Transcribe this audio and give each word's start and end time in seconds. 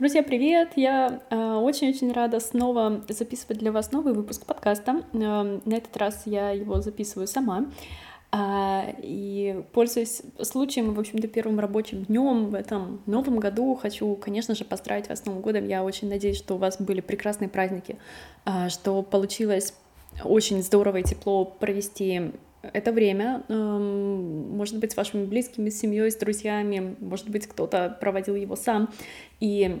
Друзья, 0.00 0.24
привет! 0.24 0.72
Я 0.74 1.20
э, 1.30 1.36
очень-очень 1.36 2.10
рада 2.10 2.40
снова 2.40 3.04
записывать 3.08 3.58
для 3.58 3.70
вас 3.70 3.92
новый 3.92 4.12
выпуск 4.12 4.44
подкаста. 4.44 5.04
Э, 5.12 5.60
на 5.64 5.72
этот 5.72 5.96
раз 5.96 6.22
я 6.24 6.50
его 6.50 6.80
записываю 6.80 7.28
сама. 7.28 7.66
Э, 8.32 8.92
и 8.98 9.62
пользуясь 9.72 10.22
случаем, 10.42 10.94
в 10.94 10.98
общем-то, 10.98 11.28
первым 11.28 11.60
рабочим 11.60 12.02
днем 12.06 12.46
в 12.46 12.56
этом 12.56 13.02
новом 13.06 13.38
году, 13.38 13.76
хочу, 13.76 14.16
конечно 14.16 14.56
же, 14.56 14.64
поздравить 14.64 15.08
вас 15.08 15.20
с 15.20 15.26
Новым 15.26 15.42
годом. 15.42 15.68
Я 15.68 15.84
очень 15.84 16.08
надеюсь, 16.08 16.38
что 16.38 16.54
у 16.54 16.58
вас 16.58 16.80
были 16.80 17.00
прекрасные 17.00 17.48
праздники, 17.48 17.96
что 18.70 19.00
получилось 19.02 19.74
очень 20.24 20.60
здорово 20.64 20.96
и 20.96 21.02
тепло 21.04 21.44
провести 21.44 22.32
это 22.72 22.92
время, 22.92 23.42
эм, 23.48 24.56
может 24.56 24.78
быть, 24.78 24.92
с 24.92 24.96
вашими 24.96 25.24
близкими, 25.24 25.70
с 25.70 25.78
семьей, 25.78 26.10
с 26.10 26.16
друзьями, 26.16 26.96
может 27.00 27.28
быть, 27.28 27.46
кто-то 27.46 27.96
проводил 28.00 28.34
его 28.34 28.56
сам. 28.56 28.88
И 29.40 29.80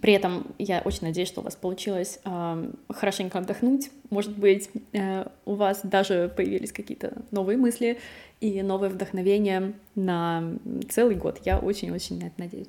при 0.00 0.14
этом 0.14 0.46
я 0.58 0.80
очень 0.84 1.02
надеюсь, 1.02 1.28
что 1.28 1.40
у 1.40 1.44
вас 1.44 1.56
получилось 1.56 2.18
э, 2.24 2.72
хорошенько 2.88 3.38
отдохнуть. 3.38 3.90
Может 4.10 4.36
быть, 4.36 4.70
э, 4.92 5.26
у 5.44 5.54
вас 5.54 5.80
даже 5.82 6.32
появились 6.34 6.72
какие-то 6.72 7.12
новые 7.30 7.56
мысли 7.58 7.98
и 8.40 8.62
новое 8.62 8.88
вдохновение 8.88 9.74
на 9.94 10.58
целый 10.88 11.16
год. 11.16 11.40
Я 11.44 11.58
очень-очень 11.58 12.18
на 12.18 12.24
это 12.24 12.34
надеюсь. 12.38 12.68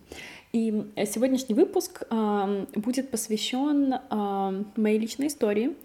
И 0.54 0.86
сегодняшний 1.06 1.56
выпуск 1.56 2.04
э, 2.10 2.66
будет 2.76 3.10
посвящен 3.12 3.94
э, 3.94 4.64
моей 4.76 5.00
личной 5.00 5.28
истории, 5.28 5.76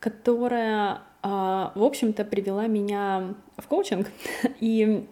которая 0.00 0.90
а, 0.92 1.02
в 1.24 1.82
общем-то, 1.82 2.24
привела 2.24 2.66
меня 2.66 3.34
в 3.56 3.66
коучинг. 3.66 4.10
И 4.60 5.06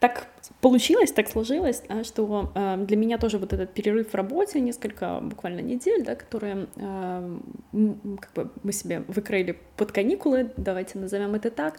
так 0.00 0.28
получилось, 0.60 1.12
так 1.12 1.28
сложилось, 1.28 1.82
что 2.04 2.50
э, 2.54 2.76
для 2.86 2.96
меня 2.96 3.18
тоже 3.18 3.38
вот 3.38 3.52
этот 3.52 3.72
перерыв 3.74 4.12
в 4.12 4.14
работе, 4.14 4.60
несколько 4.60 5.20
буквально 5.20 5.60
недель, 5.60 6.02
да, 6.04 6.14
которые 6.14 6.68
э, 6.76 7.38
как 8.20 8.32
бы 8.32 8.50
мы 8.62 8.72
себе 8.72 9.04
выкроили 9.08 9.58
под 9.76 9.92
каникулы, 9.92 10.52
давайте 10.56 10.98
назовем 10.98 11.34
это 11.34 11.50
так, 11.50 11.78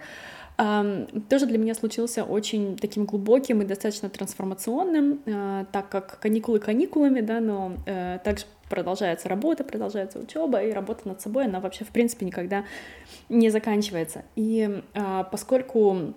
тоже 1.29 1.47
для 1.47 1.57
меня 1.57 1.73
случился 1.73 2.23
очень 2.23 2.77
таким 2.77 3.05
глубоким 3.05 3.61
и 3.61 3.65
достаточно 3.65 4.09
трансформационным, 4.09 5.21
так 5.71 5.89
как 5.89 6.19
каникулы 6.19 6.59
каникулами, 6.59 7.21
да, 7.21 7.39
но 7.39 7.77
э, 7.87 8.19
также 8.23 8.45
продолжается 8.71 9.27
работа, 9.27 9.65
продолжается 9.65 10.17
учеба, 10.17 10.63
и 10.63 10.71
работа 10.71 11.07
над 11.07 11.21
собой, 11.21 11.45
она 11.45 11.59
вообще, 11.59 11.83
в 11.83 11.89
принципе, 11.89 12.25
никогда 12.25 12.63
не 13.27 13.49
заканчивается. 13.49 14.23
И 14.37 14.81
а, 14.93 15.25
поскольку 15.25 16.13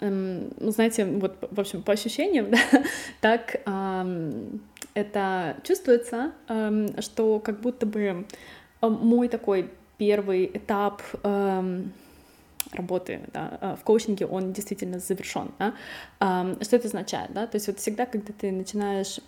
эм, 0.00 0.50
знаете, 0.58 1.04
вот, 1.04 1.36
в 1.50 1.60
общем, 1.60 1.82
по 1.82 1.92
ощущениям, 1.92 2.50
да, 2.50 2.58
так 3.20 3.60
эм, 3.66 4.62
это 4.94 5.56
чувствуется, 5.64 6.32
эм, 6.48 7.00
что 7.02 7.40
как 7.40 7.60
будто 7.60 7.84
бы 7.84 8.26
мой 8.80 9.28
такой 9.28 9.68
первый 9.98 10.46
этап 10.46 11.02
эм, 11.24 11.92
работы 12.72 13.20
да, 13.32 13.58
а, 13.60 13.76
в 13.76 13.84
коучинге, 13.84 14.26
он 14.26 14.52
действительно 14.52 14.98
завершен. 14.98 15.52
Да? 15.58 15.74
Что 16.60 16.76
это 16.76 16.88
означает? 16.88 17.32
Да? 17.32 17.46
То 17.46 17.56
есть 17.56 17.66
вот 17.66 17.78
всегда, 17.78 18.06
когда 18.06 18.32
ты 18.32 18.50
начинаешь 18.50 19.20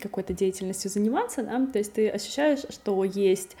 какой-то 0.00 0.32
деятельностью 0.32 0.90
заниматься, 0.90 1.42
да, 1.42 1.66
то 1.66 1.78
есть 1.78 1.92
ты 1.92 2.08
ощущаешь, 2.08 2.60
что 2.70 3.04
есть 3.04 3.56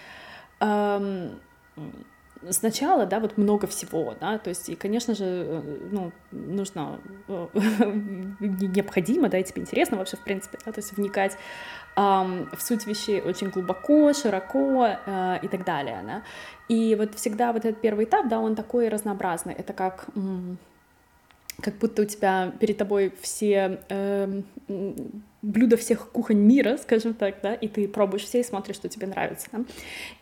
сначала, 2.50 3.06
да, 3.06 3.20
вот 3.20 3.38
много 3.38 3.66
всего, 3.66 4.14
да, 4.20 4.38
то 4.38 4.50
есть, 4.50 4.68
и, 4.68 4.74
конечно 4.74 5.14
же, 5.14 5.24
э, 5.24 5.78
ну, 5.90 6.12
нужно, 6.30 7.00
э, 7.28 7.46
необходимо, 8.40 9.28
да, 9.28 9.38
и 9.38 9.44
тебе 9.44 9.62
интересно 9.62 9.96
вообще, 9.96 10.16
в 10.16 10.24
принципе, 10.24 10.58
да, 10.64 10.72
то 10.72 10.80
есть 10.80 10.92
вникать 10.92 11.36
в 11.94 12.56
суть 12.58 12.86
вещей 12.86 13.20
очень 13.20 13.50
глубоко, 13.50 14.14
широко 14.14 14.86
э, 14.86 15.38
и 15.42 15.48
так 15.48 15.64
далее, 15.64 16.02
да, 16.06 16.22
и 16.68 16.94
вот 16.94 17.14
всегда 17.14 17.52
вот 17.52 17.66
этот 17.66 17.82
первый 17.82 18.06
этап, 18.06 18.28
да, 18.28 18.38
он 18.38 18.54
такой 18.54 18.88
разнообразный, 18.88 19.52
это 19.52 19.74
как 19.74 20.06
как 21.62 21.78
будто 21.78 22.02
у 22.02 22.04
тебя 22.04 22.52
перед 22.60 22.76
тобой 22.76 23.12
все 23.20 23.80
э, 23.88 24.42
блюда 25.42 25.76
всех 25.76 26.10
кухонь 26.10 26.38
мира, 26.38 26.76
скажем 26.82 27.14
так, 27.14 27.36
да, 27.42 27.54
и 27.54 27.68
ты 27.68 27.88
пробуешь 27.88 28.22
все 28.22 28.40
и 28.40 28.42
смотришь, 28.42 28.76
что 28.76 28.88
тебе 28.88 29.06
нравится. 29.06 29.48
Да? 29.52 29.64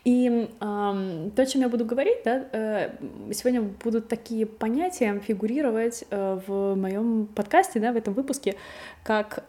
И 0.03 0.49
э, 0.49 0.49
то, 0.59 1.41
о 1.41 1.45
чем 1.45 1.61
я 1.61 1.69
буду 1.69 1.85
говорить, 1.85 2.19
да, 2.25 2.47
э, 2.51 2.91
сегодня 3.33 3.61
будут 3.61 4.07
такие 4.07 4.45
понятия 4.45 5.19
фигурировать 5.19 6.05
э, 6.09 6.39
в 6.47 6.75
моем 6.75 7.27
подкасте, 7.27 7.79
да, 7.79 7.91
в 7.91 7.97
этом 7.97 8.13
выпуске, 8.13 8.55
как 9.03 9.43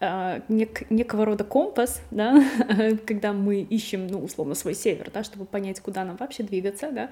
нек, 0.00 0.88
некого 0.90 1.24
рода 1.24 1.44
компас, 1.44 2.00
да, 2.10 2.40
когда 3.06 3.32
мы 3.32 3.60
ищем, 3.60 4.06
ну, 4.06 4.22
условно, 4.22 4.54
свой 4.54 4.74
север, 4.74 5.10
да, 5.12 5.24
чтобы 5.24 5.44
понять, 5.44 5.80
куда 5.80 6.04
нам 6.04 6.16
вообще 6.16 6.44
двигаться, 6.44 6.92
да, 6.92 7.10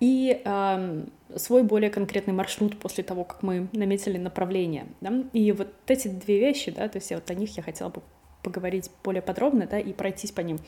и 0.00 0.42
э, 0.44 1.04
свой 1.36 1.62
более 1.62 1.90
конкретный 1.90 2.34
маршрут 2.34 2.78
после 2.78 3.02
того, 3.02 3.24
как 3.24 3.42
мы 3.42 3.68
наметили 3.72 4.18
направление, 4.18 4.86
да, 5.00 5.24
и 5.32 5.52
вот 5.52 5.68
эти 5.86 6.08
две 6.08 6.38
вещи, 6.38 6.70
да, 6.70 6.88
то 6.88 6.98
есть 6.98 7.10
вот 7.10 7.30
о 7.30 7.34
них 7.34 7.56
я 7.56 7.62
хотела 7.62 7.88
бы 7.88 8.02
поговорить 8.42 8.90
более 9.02 9.22
подробно, 9.22 9.66
да, 9.66 9.78
и 9.78 9.92
пройтись 9.94 10.32
по 10.32 10.42
ним, 10.42 10.58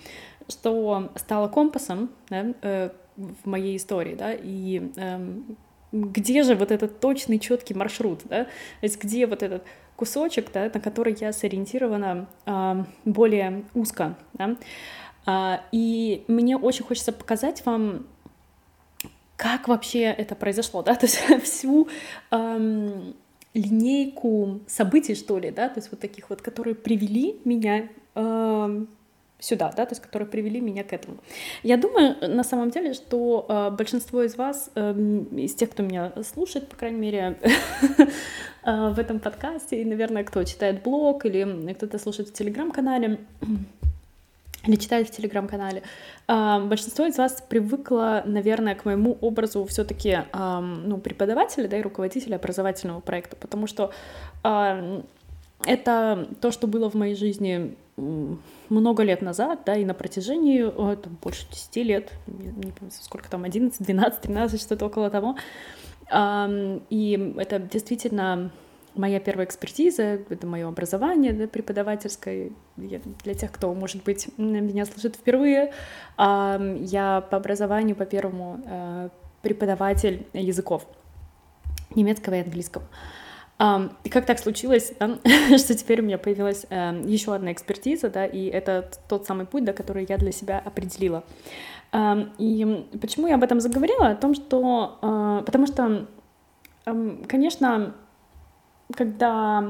что 0.48 1.10
стало 1.16 1.48
компасом, 1.48 2.10
да, 2.30 2.54
э, 2.62 2.90
в 3.16 3.46
моей 3.46 3.76
истории, 3.76 4.14
да, 4.14 4.32
и 4.32 4.90
э, 4.96 5.40
где 5.92 6.42
же 6.42 6.54
вот 6.54 6.70
этот 6.70 7.00
точный, 7.00 7.38
четкий 7.38 7.74
маршрут, 7.74 8.20
да, 8.24 8.44
то 8.44 8.50
есть 8.80 9.02
где 9.02 9.26
вот 9.26 9.42
этот 9.42 9.62
кусочек, 10.00 10.50
да, 10.50 10.70
на 10.72 10.80
который 10.80 11.14
я 11.20 11.30
сориентирована 11.30 12.26
э, 12.46 12.84
более 13.04 13.64
узко. 13.74 14.16
Да? 14.32 14.56
Э, 15.26 15.58
и 15.72 16.24
мне 16.26 16.56
очень 16.56 16.86
хочется 16.86 17.12
показать 17.12 17.66
вам, 17.66 18.06
как 19.36 19.68
вообще 19.68 20.04
это 20.04 20.34
произошло, 20.34 20.82
да, 20.82 20.94
то 21.00 21.04
есть 21.04 21.18
всю 21.44 21.88
эм, 22.30 23.14
линейку 23.52 24.60
событий, 24.66 25.14
что 25.14 25.38
ли, 25.38 25.50
да, 25.50 25.68
то 25.68 25.80
есть 25.80 25.90
вот 25.90 26.00
таких 26.00 26.30
вот, 26.30 26.40
которые 26.40 26.74
привели 26.74 27.38
меня 27.44 27.90
э, 28.14 28.84
сюда, 29.40 29.72
да, 29.76 29.86
то 29.86 29.92
есть 29.92 30.02
которые 30.02 30.28
привели 30.28 30.60
меня 30.60 30.84
к 30.84 30.92
этому. 30.92 31.16
Я 31.62 31.76
думаю, 31.76 32.16
на 32.20 32.44
самом 32.44 32.70
деле, 32.70 32.94
что 32.94 33.46
э, 33.48 33.70
большинство 33.70 34.22
из 34.22 34.36
вас, 34.36 34.70
э, 34.74 34.92
из 35.32 35.54
тех, 35.54 35.70
кто 35.70 35.82
меня 35.82 36.12
слушает, 36.22 36.68
по 36.68 36.76
крайней 36.76 36.98
мере, 36.98 37.38
э, 38.64 38.88
в 38.90 38.98
этом 38.98 39.18
подкасте, 39.18 39.82
и, 39.82 39.84
наверное, 39.84 40.24
кто 40.24 40.44
читает 40.44 40.82
блог 40.82 41.26
или 41.26 41.72
кто-то 41.74 41.98
слушает 41.98 42.28
в 42.28 42.32
телеграм-канале, 42.32 43.18
или 44.66 44.76
читает 44.76 45.08
в 45.08 45.16
телеграм-канале. 45.16 45.82
Э, 46.28 46.60
большинство 46.60 47.06
из 47.06 47.16
вас 47.16 47.42
привыкло, 47.48 48.22
наверное, 48.26 48.74
к 48.74 48.84
моему 48.84 49.16
образу 49.20 49.64
все-таки 49.64 50.18
э, 50.32 50.60
ну, 50.60 50.98
преподавателя 50.98 51.68
да, 51.68 51.78
и 51.78 51.82
руководителя 51.82 52.36
образовательного 52.36 53.00
проекта, 53.00 53.36
потому 53.36 53.66
что 53.66 53.90
э, 54.44 55.02
это 55.64 56.28
то, 56.40 56.50
что 56.50 56.66
было 56.66 56.90
в 56.90 56.94
моей 56.94 57.14
жизни 57.14 57.76
много 58.68 59.02
лет 59.02 59.22
назад, 59.22 59.60
да, 59.66 59.76
и 59.76 59.84
на 59.84 59.94
протяжении 59.94 60.68
там, 60.96 61.18
больше 61.22 61.46
10 61.50 61.76
лет, 61.76 62.12
не, 62.26 62.72
помню, 62.72 62.92
сколько 62.92 63.30
там, 63.30 63.44
11, 63.44 63.82
12, 63.84 64.20
13, 64.20 64.60
что-то 64.60 64.86
около 64.86 65.10
того. 65.10 65.36
И 66.12 67.34
это 67.36 67.58
действительно 67.58 68.50
моя 68.94 69.20
первая 69.20 69.46
экспертиза, 69.46 70.02
это 70.28 70.46
мое 70.46 70.66
образование 70.68 71.32
да, 71.32 71.46
преподавательское. 71.46 72.50
Я, 72.76 73.00
для 73.24 73.34
тех, 73.34 73.52
кто, 73.52 73.72
может 73.74 74.02
быть, 74.02 74.28
меня 74.36 74.84
слушает 74.86 75.16
впервые, 75.16 75.72
я 76.18 77.26
по 77.30 77.36
образованию, 77.36 77.96
по 77.96 78.04
первому, 78.04 78.60
э, 78.66 79.08
преподаватель 79.42 80.26
языков 80.32 80.86
немецкого 81.94 82.34
и 82.34 82.40
английского. 82.40 82.84
И 83.60 84.08
как 84.08 84.24
так 84.24 84.38
случилось, 84.38 84.94
да, 84.98 85.18
что 85.58 85.74
теперь 85.74 86.00
у 86.00 86.04
меня 86.04 86.16
появилась 86.16 86.64
э, 86.70 87.02
еще 87.04 87.34
одна 87.34 87.52
экспертиза, 87.52 88.08
да, 88.08 88.24
и 88.24 88.46
это 88.46 88.90
тот 89.06 89.26
самый 89.26 89.44
путь, 89.44 89.64
да, 89.64 89.74
который 89.74 90.06
я 90.08 90.16
для 90.16 90.32
себя 90.32 90.62
определила. 90.64 91.24
И 91.92 92.86
почему 93.00 93.26
я 93.26 93.34
об 93.34 93.42
этом 93.42 93.60
заговорила? 93.60 94.08
О 94.08 94.14
том, 94.14 94.34
что... 94.34 94.98
Э, 95.02 95.42
потому 95.44 95.66
что, 95.66 96.06
конечно, 96.84 97.94
когда 98.96 99.64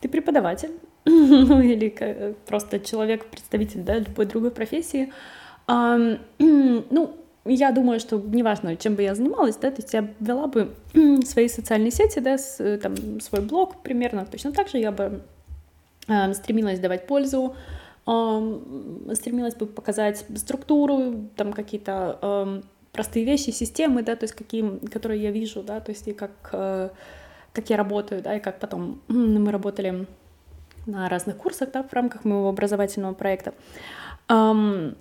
ты 0.00 0.08
преподаватель, 0.08 0.72
ну 1.04 1.60
или 1.60 2.34
просто 2.46 2.80
человек, 2.80 3.26
представитель 3.26 3.82
да, 3.82 3.98
любой 3.98 4.26
другой 4.26 4.50
профессии, 4.50 5.12
ну, 5.68 7.16
я 7.44 7.72
думаю, 7.72 8.00
что 8.00 8.18
неважно, 8.18 8.76
чем 8.76 8.94
бы 8.94 9.02
я 9.02 9.14
занималась, 9.14 9.56
да, 9.56 9.70
то 9.70 9.82
есть 9.82 9.92
я 9.92 10.08
вела 10.20 10.46
бы 10.46 10.74
свои 11.26 11.48
социальные 11.48 11.90
сети, 11.90 12.18
да, 12.20 12.38
с, 12.38 12.78
там, 12.78 13.20
свой 13.20 13.42
блог 13.42 13.82
примерно 13.82 14.24
точно 14.24 14.52
так 14.52 14.68
же, 14.68 14.78
я 14.78 14.92
бы 14.92 15.22
э, 16.08 16.34
стремилась 16.34 16.80
давать 16.80 17.06
пользу, 17.06 17.54
э, 18.06 18.58
стремилась 19.14 19.54
бы 19.54 19.66
показать 19.66 20.24
структуру, 20.36 21.28
там 21.36 21.52
какие-то 21.52 22.18
э, 22.22 22.62
простые 22.92 23.26
вещи, 23.26 23.50
системы, 23.50 24.02
да, 24.02 24.16
то 24.16 24.24
есть 24.24 24.34
какие, 24.34 24.78
которые 24.86 25.22
я 25.22 25.30
вижу, 25.30 25.62
да, 25.62 25.80
то 25.80 25.90
есть 25.90 26.08
и 26.08 26.12
как, 26.14 26.30
э, 26.52 26.88
как 27.52 27.70
я 27.70 27.76
работаю, 27.76 28.22
да, 28.22 28.36
и 28.36 28.40
как 28.40 28.58
потом 28.58 29.00
мы 29.08 29.52
работали 29.52 30.06
на 30.86 31.08
разных 31.08 31.36
курсах 31.36 31.72
да, 31.72 31.82
в 31.82 31.92
рамках 31.92 32.24
моего 32.24 32.48
образовательного 32.48 33.14
проекта. 33.14 33.54
Um, 34.28 34.96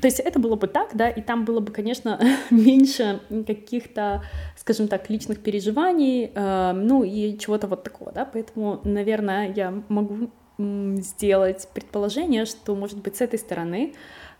то 0.00 0.06
есть 0.06 0.20
это 0.20 0.38
было 0.38 0.56
бы 0.56 0.66
так, 0.66 0.90
да, 0.94 1.08
и 1.08 1.20
там 1.22 1.44
было 1.44 1.60
бы, 1.60 1.72
конечно, 1.72 2.20
меньше 2.50 3.20
каких-то, 3.46 4.22
скажем 4.56 4.88
так, 4.88 5.10
личных 5.10 5.40
переживаний, 5.40 6.30
э, 6.34 6.72
ну 6.72 7.02
и 7.04 7.36
чего-то 7.38 7.66
вот 7.66 7.84
такого, 7.84 8.12
да, 8.12 8.24
поэтому, 8.24 8.80
наверное, 8.84 9.52
я 9.52 9.82
могу 9.88 10.30
сделать 10.58 11.68
предположение, 11.72 12.44
что, 12.44 12.74
может 12.74 12.98
быть, 12.98 13.16
с 13.16 13.20
этой 13.20 13.38
стороны 13.38 13.94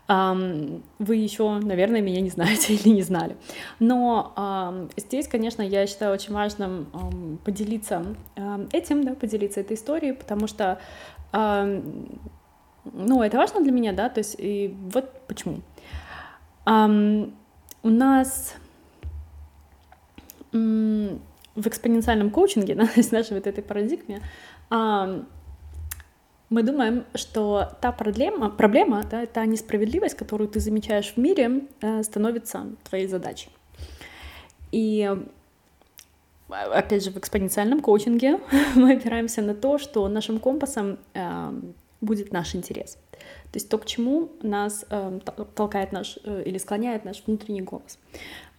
Um, 0.09 0.81
вы 0.97 1.17
еще, 1.17 1.59
наверное, 1.59 2.01
меня 2.01 2.19
не 2.19 2.31
знаете 2.31 2.73
или 2.73 2.89
не 2.89 3.03
знали. 3.03 3.37
Но 3.77 4.33
um, 4.35 4.91
здесь, 4.97 5.27
конечно, 5.27 5.61
я 5.61 5.85
считаю 5.85 6.13
очень 6.13 6.33
важным 6.33 6.87
um, 6.93 7.37
поделиться 7.37 8.03
этим, 8.71 9.03
да, 9.03 9.13
поделиться 9.13 9.59
этой 9.59 9.75
историей, 9.75 10.13
потому 10.13 10.47
что 10.47 10.79
ну, 12.85 13.21
это 13.21 13.37
важно 13.37 13.61
для 13.61 13.71
меня, 13.71 13.93
да, 13.93 14.09
то 14.09 14.19
есть 14.19 14.35
и 14.37 14.75
вот 14.91 15.27
почему. 15.27 15.61
Um, 16.65 17.33
у 17.83 17.89
нас 17.89 18.55
um, 20.51 21.19
в 21.55 21.67
экспоненциальном 21.67 22.29
коучинге, 22.29 22.75
да, 22.75 22.85
в 22.85 23.11
нашей 23.11 23.33
вот 23.33 23.47
этой 23.47 23.63
парадигме, 23.63 24.21
um, 24.69 25.25
мы 26.49 26.63
думаем, 26.63 27.05
что 27.13 27.71
та 27.79 27.91
проблема, 27.91 28.49
проблема 28.49 29.03
да, 29.03 29.25
та 29.25 29.45
несправедливость, 29.45 30.15
которую 30.15 30.47
ты 30.49 30.59
замечаешь 30.59 31.13
в 31.13 31.17
мире, 31.17 31.67
э, 31.81 32.01
становится 32.03 32.65
твоей 32.89 33.07
задачей. 33.07 33.49
И 34.71 35.07
опять 36.49 37.03
же, 37.03 37.11
в 37.11 37.17
экспоненциальном 37.17 37.81
коучинге 37.81 38.39
мы 38.75 38.93
опираемся 38.93 39.41
на 39.41 39.53
то, 39.53 39.77
что 39.77 40.07
нашим 40.07 40.39
компасом 40.39 40.97
будет 42.01 42.31
наш 42.31 42.55
интерес. 42.55 42.97
То 43.51 43.55
есть 43.55 43.69
то, 43.69 43.77
к 43.77 43.85
чему 43.85 44.29
нас 44.41 44.85
э, 44.89 45.19
толкает 45.55 45.91
наш 45.91 46.17
э, 46.23 46.43
или 46.45 46.57
склоняет 46.57 47.03
наш 47.05 47.23
внутренний 47.25 47.61
голос. 47.61 47.97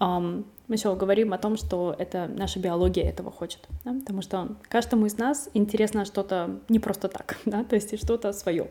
Um, 0.00 0.44
мы 0.66 0.76
еще 0.76 0.94
говорим 0.94 1.32
о 1.32 1.38
том, 1.38 1.56
что 1.56 1.94
это 1.98 2.26
наша 2.28 2.58
биология 2.58 3.04
этого 3.04 3.30
хочет, 3.30 3.68
да? 3.84 3.92
потому 3.92 4.22
что 4.22 4.56
каждому 4.68 5.06
из 5.06 5.18
нас 5.18 5.50
интересно 5.52 6.04
что-то 6.04 6.60
не 6.68 6.78
просто 6.78 7.08
так, 7.08 7.38
да? 7.44 7.64
то 7.64 7.74
есть 7.74 7.98
что-то 7.98 8.32
свое. 8.32 8.68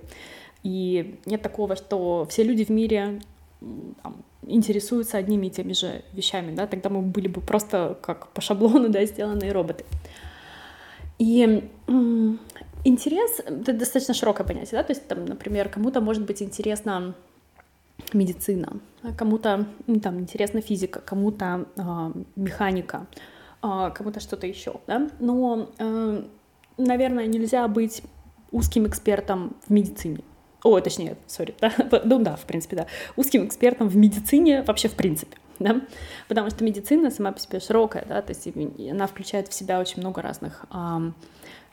И 0.64 1.20
нет 1.26 1.42
такого, 1.42 1.76
что 1.76 2.26
все 2.30 2.44
люди 2.44 2.66
в 2.66 2.70
мире 2.70 3.22
там, 4.04 4.24
интересуются 4.48 5.18
одними 5.18 5.48
и 5.48 5.50
теми 5.50 5.74
же 5.74 6.04
вещами, 6.14 6.56
да, 6.56 6.68
тогда 6.68 6.90
мы 6.90 7.02
были 7.02 7.28
бы 7.28 7.42
просто 7.42 7.98
как 8.02 8.28
по 8.30 8.42
шаблону, 8.42 8.90
да, 8.90 9.06
сделанные 9.06 9.52
роботы. 9.52 9.86
И 11.18 11.70
Интерес— 12.86 13.40
это 13.46 13.74
достаточно 13.74 14.14
широкое 14.14 14.48
понятие, 14.48 14.80
да, 14.80 14.84
то 14.84 14.94
есть, 14.94 15.08
там, 15.08 15.26
например, 15.26 15.70
кому-то 15.70 16.00
может 16.00 16.26
быть 16.26 16.42
интересна 16.42 17.14
медицина, 18.14 18.80
кому-то 19.18 19.66
ну, 19.88 20.00
там 20.00 20.20
интересна 20.20 20.62
физика, 20.62 21.02
кому-то 21.02 21.66
э, 21.76 22.12
механика, 22.38 23.08
э, 23.62 23.92
кому-то 23.94 24.22
что-то 24.22 24.48
еще, 24.48 24.80
да, 24.88 25.10
но, 25.20 25.70
э, 25.78 26.24
наверное, 26.78 27.28
нельзя 27.28 27.68
быть 27.68 28.02
узким 28.52 28.88
экспертом 28.88 29.58
в 29.68 29.72
медицине, 29.72 30.20
о, 30.64 30.80
точнее, 30.80 31.18
сори, 31.28 31.56
да, 31.60 31.74
ну 32.06 32.20
да, 32.20 32.38
в 32.38 32.46
принципе, 32.46 32.78
да, 32.78 32.88
узким 33.18 33.46
экспертом 33.46 33.90
в 33.90 33.98
медицине 33.98 34.64
вообще 34.64 34.88
в 34.88 34.96
принципе, 34.96 35.38
да, 35.60 35.82
потому 36.30 36.50
что 36.50 36.64
медицина 36.64 37.12
сама 37.12 37.34
по 37.34 37.40
себе 37.40 37.60
широкая, 37.60 38.06
да, 38.08 38.22
то 38.22 38.32
есть 38.32 38.48
она 38.90 39.08
включает 39.08 39.50
в 39.50 39.54
себя 39.54 39.80
очень 39.82 40.00
много 40.00 40.22
разных 40.22 40.66
э, 40.72 41.12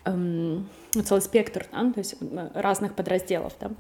эм, 0.06 0.69
целый 1.05 1.20
спектр, 1.20 1.67
да, 1.73 1.93
то 1.93 1.99
есть 1.99 2.17
разных 2.55 2.94
подразделов, 2.94 3.53
да, 3.61 3.70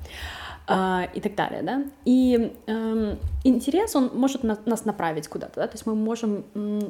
э, 0.68 1.08
и 1.14 1.20
так 1.20 1.34
далее, 1.34 1.62
да. 1.62 1.84
И 2.04 2.52
э, 2.66 3.16
интерес, 3.44 3.96
он 3.96 4.10
может 4.14 4.42
на, 4.42 4.58
нас 4.66 4.84
направить 4.84 5.28
куда-то, 5.28 5.60
да, 5.60 5.66
то 5.66 5.74
есть 5.74 5.86
мы 5.86 5.94
можем 5.94 6.44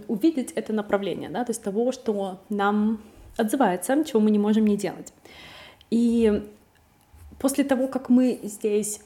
увидеть 0.09 0.53
это 0.53 0.73
направление, 0.73 1.31
да, 1.31 1.45
то 1.45 1.51
есть 1.51 1.63
того, 1.63 1.93
что 1.93 2.41
нам 2.49 3.01
отзывается, 3.37 4.05
чего 4.05 4.21
мы 4.21 4.31
не 4.31 4.39
можем 4.39 4.67
не 4.67 4.77
делать. 4.77 5.13
И 5.91 6.43
после 7.39 7.65
того, 7.65 7.89
как 7.89 8.09
мы 8.09 8.41
здесь 8.43 9.01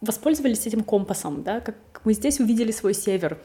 воспользовались 0.00 0.66
этим 0.66 0.82
компасом, 0.82 1.42
да, 1.42 1.60
как 1.60 1.76
мы 2.04 2.14
здесь 2.14 2.40
увидели 2.40 2.72
свой 2.72 2.94
север, 2.94 3.38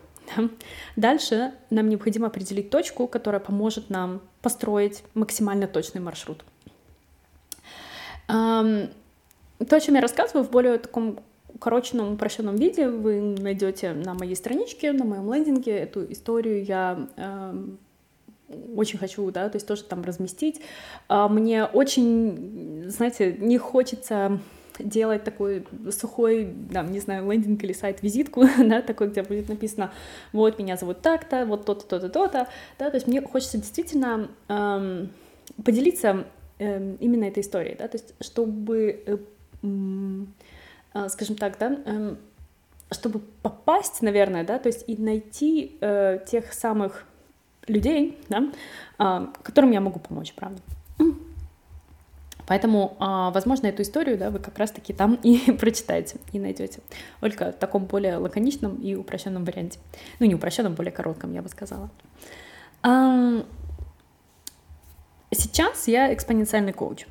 дальше 0.96 1.54
нам 1.70 1.90
необходимо 1.90 2.28
определить 2.28 2.70
точку, 2.70 3.08
которая 3.08 3.40
поможет 3.40 3.90
нам 3.90 4.22
построить 4.42 5.04
максимально 5.14 5.68
точный 5.68 6.02
маршрут. 6.02 6.44
То, 8.28 8.90
о 9.70 9.80
чем 9.80 9.96
я 9.96 10.02
рассказываю 10.02 10.44
в 10.44 10.52
более 10.52 10.78
таком 10.78 11.20
укороченном, 11.54 12.14
упрощенном 12.14 12.56
виде, 12.56 12.90
вы 12.90 13.22
найдете 13.22 13.94
на 13.94 14.14
моей 14.14 14.36
страничке, 14.36 14.92
на 14.92 15.06
моем 15.06 15.34
лендинге 15.34 15.78
эту 15.78 16.12
историю. 16.12 16.64
Я 16.64 17.08
очень 18.76 19.00
хочу, 19.00 19.30
да, 19.32 19.50
то 19.50 19.56
есть 19.56 19.68
тоже 19.68 19.84
там 19.84 20.04
разместить. 20.04 20.62
А, 21.08 21.28
мне 21.28 21.66
очень, 21.66 22.86
знаете, 22.88 23.36
не 23.40 23.58
хочется 23.58 24.40
делать 24.80 25.24
такой 25.24 25.66
сухой, 25.92 26.54
да, 26.70 26.84
не 26.84 27.00
знаю, 27.00 27.30
лендинг 27.30 27.64
или 27.64 27.74
сайт-визитку, 27.74 28.46
да, 28.60 28.82
такой, 28.82 29.10
где 29.10 29.24
будет 29.24 29.50
написано, 29.50 29.92
вот, 30.34 30.60
меня 30.60 30.78
зовут 30.78 31.02
так-то, 31.02 31.46
вот 31.46 31.66
то-то, 31.66 31.86
то-то, 31.86 32.10
то-то, 32.10 32.48
да, 32.80 32.90
то 32.90 32.96
есть 32.96 33.08
мне 33.08 33.22
хочется 33.22 33.58
действительно 33.58 34.30
эм, 34.48 35.10
поделиться 35.64 36.26
эм, 36.60 36.96
именно 36.96 37.26
этой 37.26 37.42
историей, 37.42 37.76
да, 37.78 37.88
то 37.88 37.98
есть 37.98 38.14
чтобы, 38.20 39.04
э, 39.06 39.18
э, 40.94 41.10
скажем 41.10 41.36
так, 41.36 41.58
да, 41.58 41.78
э, 41.86 42.16
чтобы 42.92 43.20
попасть, 43.42 44.02
наверное, 44.02 44.44
да, 44.44 44.60
то 44.60 44.68
есть 44.68 44.84
и 44.88 44.96
найти 44.98 45.78
э, 45.82 46.20
тех 46.28 46.54
самых 46.54 47.06
людей, 47.68 48.18
да, 48.30 48.52
э, 49.00 49.28
которым 49.44 49.72
я 49.72 49.82
могу 49.82 50.00
помочь, 50.00 50.34
правда. 50.34 50.62
Поэтому, 52.48 52.96
а, 53.00 53.32
возможно, 53.32 53.68
эту 53.68 53.82
историю 53.82 54.18
да, 54.18 54.30
вы 54.30 54.40
как 54.40 54.58
раз-таки 54.58 54.94
там 54.94 55.16
и 55.24 55.52
прочитаете, 55.52 56.18
и 56.32 56.40
найдете. 56.40 56.80
Только 57.20 57.52
в 57.52 57.56
таком 57.56 57.86
более 57.86 58.18
лаконичном 58.18 58.76
и 58.76 58.96
упрощенном 58.96 59.46
варианте. 59.46 59.80
Ну, 60.20 60.26
не 60.26 60.36
упрощенном, 60.36 60.76
более 60.76 60.92
коротком, 60.92 61.34
я 61.34 61.42
бы 61.42 61.50
сказала. 61.50 61.90
Сейчас 65.32 65.88
я 65.88 66.14
экспоненциальный 66.14 66.74
коуч. 66.74 67.08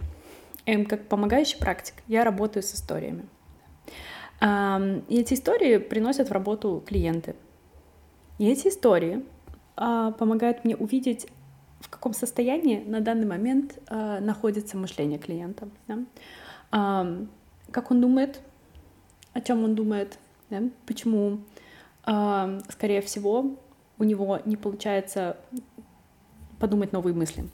Эм, 0.67 0.87
как 0.87 1.09
помогающий 1.09 1.59
практик 1.59 1.95
я 2.07 2.25
работаю 2.25 2.63
с 2.63 2.75
историями. 2.75 3.27
И 4.41 5.21
эти 5.21 5.35
истории 5.35 5.79
приносят 5.79 6.29
в 6.29 6.33
работу 6.33 6.83
клиенты. 6.87 7.35
И 8.39 8.51
эти 8.51 8.69
истории 8.69 9.25
а, 9.77 10.11
помогают 10.13 10.65
мне 10.65 10.77
увидеть 10.77 11.29
в 11.85 11.91
каком 11.91 12.15
состоянии 12.15 12.83
на 12.85 13.01
данный 13.01 13.27
момент 13.27 13.79
э, 13.89 14.19
находится 14.21 14.77
мышление 14.77 15.19
клиента. 15.19 15.69
Да? 15.87 15.99
Э, 16.73 17.27
как 17.71 17.91
он 17.91 18.01
думает, 18.01 18.41
о 19.35 19.41
чем 19.41 19.65
он 19.65 19.75
думает, 19.75 20.19
да? 20.49 20.63
почему, 20.87 21.41
э, 22.07 22.61
скорее 22.71 23.03
всего, 23.03 23.57
у 23.99 24.05
него 24.05 24.41
не 24.47 24.57
получается 24.57 25.37
подумать 26.59 26.93
новые 26.93 27.15
мысли. 27.15 27.45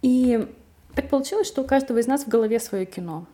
И 0.00 0.48
так 0.94 1.10
получилось, 1.10 1.46
что 1.46 1.62
у 1.62 1.66
каждого 1.66 1.98
из 1.98 2.06
нас 2.06 2.24
в 2.24 2.28
голове 2.28 2.58
свое 2.60 2.86
кино. 2.86 3.26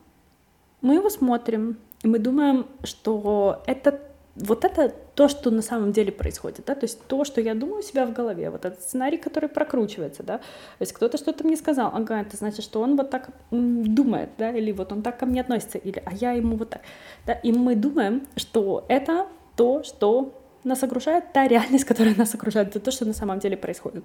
Мы 0.81 0.95
его 0.95 1.09
смотрим, 1.09 1.77
и 2.03 2.07
мы 2.07 2.19
думаем, 2.19 2.67
что 2.83 3.63
это 3.65 4.01
вот 4.35 4.65
это 4.65 4.93
то, 5.15 5.29
что 5.29 5.49
на 5.49 5.61
самом 5.61 5.93
деле 5.93 6.11
происходит, 6.11 6.65
да, 6.65 6.75
то 6.75 6.83
есть 6.83 7.01
то, 7.07 7.23
что 7.23 7.41
я 7.41 7.55
думаю 7.55 7.79
у 7.79 7.81
себя 7.81 8.05
в 8.05 8.13
голове, 8.13 8.49
вот 8.49 8.65
этот 8.65 8.81
сценарий, 8.81 9.17
который 9.17 9.47
прокручивается, 9.47 10.23
да, 10.23 10.37
то 10.39 10.81
есть 10.81 10.93
кто-то 10.93 11.17
что-то 11.17 11.45
мне 11.45 11.55
сказал, 11.55 11.91
ага, 11.93 12.21
это 12.21 12.35
значит, 12.35 12.63
что 12.63 12.81
он 12.81 12.97
вот 12.97 13.09
так 13.09 13.29
думает, 13.51 14.29
да, 14.37 14.51
или 14.51 14.71
вот 14.73 14.91
он 14.91 15.01
так 15.01 15.17
ко 15.17 15.25
мне 15.25 15.41
относится, 15.41 15.77
или 15.77 16.03
а 16.05 16.13
я 16.13 16.33
ему 16.33 16.57
вот 16.57 16.71
так, 16.71 16.81
да, 17.25 17.33
и 17.33 17.51
мы 17.51 17.75
думаем, 17.75 18.27
что 18.35 18.85
это 18.89 19.27
то, 19.55 19.83
что 19.83 20.33
нас 20.65 20.83
окружает, 20.83 21.31
та 21.31 21.47
реальность, 21.47 21.85
которая 21.85 22.15
нас 22.15 22.35
окружает, 22.35 22.69
это 22.69 22.79
то, 22.79 22.91
что 22.91 23.05
на 23.05 23.13
самом 23.13 23.39
деле 23.39 23.55
происходит. 23.55 24.03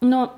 Но 0.00 0.34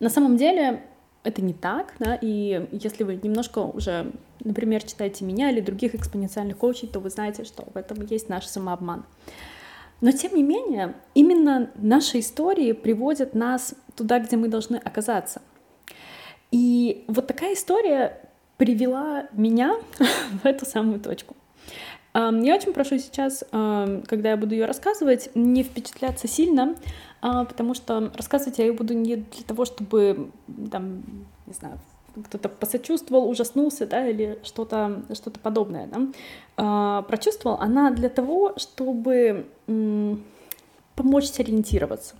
на 0.00 0.08
самом 0.08 0.36
деле 0.36 0.82
это 1.24 1.42
не 1.42 1.52
так, 1.52 1.94
да, 1.98 2.18
и 2.20 2.68
если 2.72 3.04
вы 3.04 3.20
немножко 3.22 3.58
уже, 3.60 4.12
например, 4.44 4.82
читаете 4.82 5.24
меня 5.24 5.50
или 5.50 5.60
других 5.60 5.94
экспоненциальных 5.94 6.58
коучей, 6.58 6.88
то 6.88 7.00
вы 7.00 7.10
знаете, 7.10 7.44
что 7.44 7.64
в 7.72 7.76
этом 7.76 8.04
есть 8.06 8.28
наш 8.28 8.46
самообман. 8.46 9.04
Но 10.00 10.10
тем 10.10 10.34
не 10.34 10.42
менее, 10.42 10.94
именно 11.14 11.70
наши 11.76 12.20
истории 12.20 12.72
приводят 12.72 13.34
нас 13.34 13.74
туда, 13.94 14.18
где 14.18 14.36
мы 14.36 14.48
должны 14.48 14.76
оказаться. 14.76 15.42
И 16.50 17.04
вот 17.06 17.26
такая 17.28 17.54
история 17.54 18.20
привела 18.56 19.28
меня 19.32 19.76
в 20.42 20.46
эту 20.46 20.66
самую 20.66 21.00
точку. 21.00 21.36
Я 22.14 22.54
очень 22.54 22.74
прошу 22.74 22.98
сейчас, 22.98 23.42
когда 23.50 24.30
я 24.30 24.36
буду 24.36 24.54
ее 24.54 24.66
рассказывать, 24.66 25.30
не 25.34 25.62
впечатляться 25.62 26.28
сильно, 26.28 26.74
а, 27.22 27.44
потому 27.46 27.72
что 27.72 28.12
рассказывать 28.14 28.58
я 28.58 28.66
ее 28.66 28.74
буду 28.74 28.92
не 28.92 29.16
для 29.16 29.44
того, 29.46 29.64
чтобы, 29.64 30.30
там, 30.70 31.04
не 31.46 31.54
знаю, 31.54 31.78
кто-то 32.26 32.48
посочувствовал, 32.48 33.28
ужаснулся, 33.28 33.86
да, 33.86 34.06
или 34.06 34.38
что-то 34.42 35.02
что 35.14 35.30
подобное, 35.30 35.86
да, 35.86 36.00
а, 36.56 37.02
прочувствовал, 37.02 37.58
она 37.60 37.90
для 37.90 38.08
того, 38.08 38.54
чтобы 38.56 39.46
помочь 40.94 41.26
сориентироваться. 41.26 42.14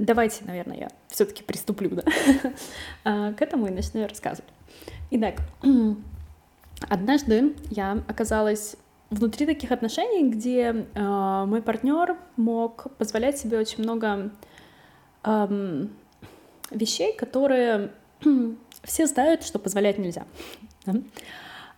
Давайте, 0.00 0.46
наверное, 0.46 0.78
я 0.78 0.88
все-таки 1.08 1.42
приступлю 1.42 1.90
да, 1.90 2.02
а, 3.04 3.34
к 3.34 3.42
этому 3.42 3.66
и 3.66 3.70
начну 3.70 4.06
рассказывать. 4.06 4.50
Итак, 5.10 5.42
однажды 6.88 7.54
я 7.70 8.02
оказалась 8.08 8.76
внутри 9.10 9.44
таких 9.44 9.72
отношений, 9.72 10.30
где 10.30 10.86
э, 10.94 11.44
мой 11.46 11.60
партнер 11.60 12.16
мог 12.36 12.86
позволять 12.96 13.38
себе 13.38 13.58
очень 13.58 13.82
много 13.82 14.30
вещей, 16.70 17.14
которые 17.16 17.90
все 18.82 19.06
знают, 19.06 19.44
что 19.44 19.58
позволять 19.58 19.98
нельзя. 19.98 20.26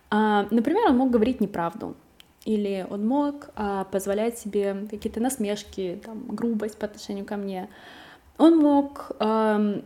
А, 0.09 0.47
например, 0.51 0.89
он 0.89 0.97
мог 0.97 1.09
говорить 1.11 1.41
неправду, 1.41 1.95
или 2.45 2.85
он 2.89 3.07
мог 3.07 3.49
а, 3.55 3.85
позволять 3.85 4.37
себе 4.37 4.87
какие-то 4.89 5.19
насмешки, 5.19 5.99
там, 6.03 6.27
грубость 6.27 6.77
по 6.77 6.85
отношению 6.85 7.25
ко 7.25 7.35
мне. 7.37 7.69
Он 8.39 8.57
мог 8.57 9.11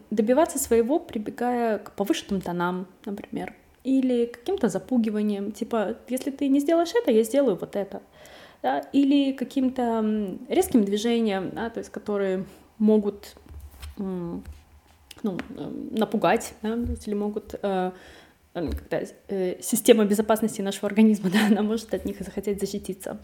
добиваться 0.10 0.58
своего, 0.58 1.00
прибегая 1.00 1.80
к 1.80 1.92
повышенным 1.92 2.40
тонам, 2.40 2.88
например, 3.04 3.54
или 3.88 4.26
каким-то 4.26 4.68
запугиванием, 4.68 5.54
типа, 5.54 5.96
если 6.10 6.30
ты 6.30 6.50
не 6.50 6.60
сделаешь 6.60 6.92
это, 6.94 7.10
я 7.10 7.24
сделаю 7.24 7.56
вот 7.56 7.78
это. 7.78 8.02
Да? 8.62 8.80
Или 8.92 9.32
каким-то 9.32 10.38
резким 10.50 10.84
движением, 10.84 11.52
да, 11.52 11.70
то 11.70 11.78
есть 11.78 11.90
которые 11.90 12.44
могут 12.80 13.36
ну, 15.24 15.38
напугать, 15.92 16.54
да, 16.62 16.78
или 17.06 17.14
могут 17.14 17.56
э, 17.62 17.92
когда 18.54 19.02
э, 19.28 19.62
система 19.62 20.06
безопасности 20.06 20.62
нашего 20.62 20.88
организма, 20.88 21.30
да, 21.34 21.48
она 21.48 21.62
может 21.62 21.94
от 21.94 22.06
них 22.06 22.20
захотеть 22.20 22.60
защититься. 22.60 23.20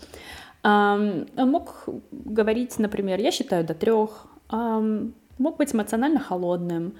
Он 0.63 1.27
мог 1.35 1.89
говорить, 2.11 2.79
например, 2.79 3.19
я 3.19 3.31
считаю 3.31 3.65
до 3.65 3.73
трех, 3.73 4.27
мог 4.49 5.57
быть 5.57 5.75
эмоционально 5.75 6.21
холодным 6.21 6.93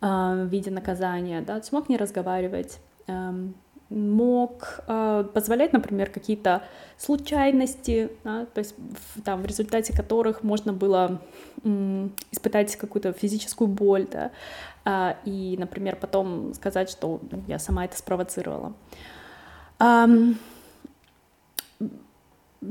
в 0.00 0.46
виде 0.46 0.70
наказания, 0.70 1.42
да, 1.42 1.60
смог 1.62 1.90
не 1.90 1.98
разговаривать, 1.98 2.78
Эм, 3.06 3.54
мог 3.92 4.80
э, 4.86 5.24
позволять, 5.32 5.72
например, 5.72 6.10
какие-то 6.10 6.62
случайности, 6.98 8.10
да, 8.24 8.46
то 8.46 8.58
есть 8.58 8.74
там, 9.24 9.42
в 9.42 9.46
результате 9.46 9.96
которых 9.96 10.42
можно 10.42 10.72
было 10.72 11.20
м, 11.64 12.12
испытать 12.30 12.74
какую-то 12.76 13.12
физическую 13.12 13.68
боль, 13.68 14.06
да, 14.10 14.30
э, 14.84 15.14
и, 15.24 15.56
например, 15.58 15.96
потом 15.96 16.54
сказать, 16.54 16.90
что 16.90 17.20
я 17.46 17.58
сама 17.58 17.84
это 17.84 17.96
спровоцировала. 17.96 18.72
Эм, 19.78 20.38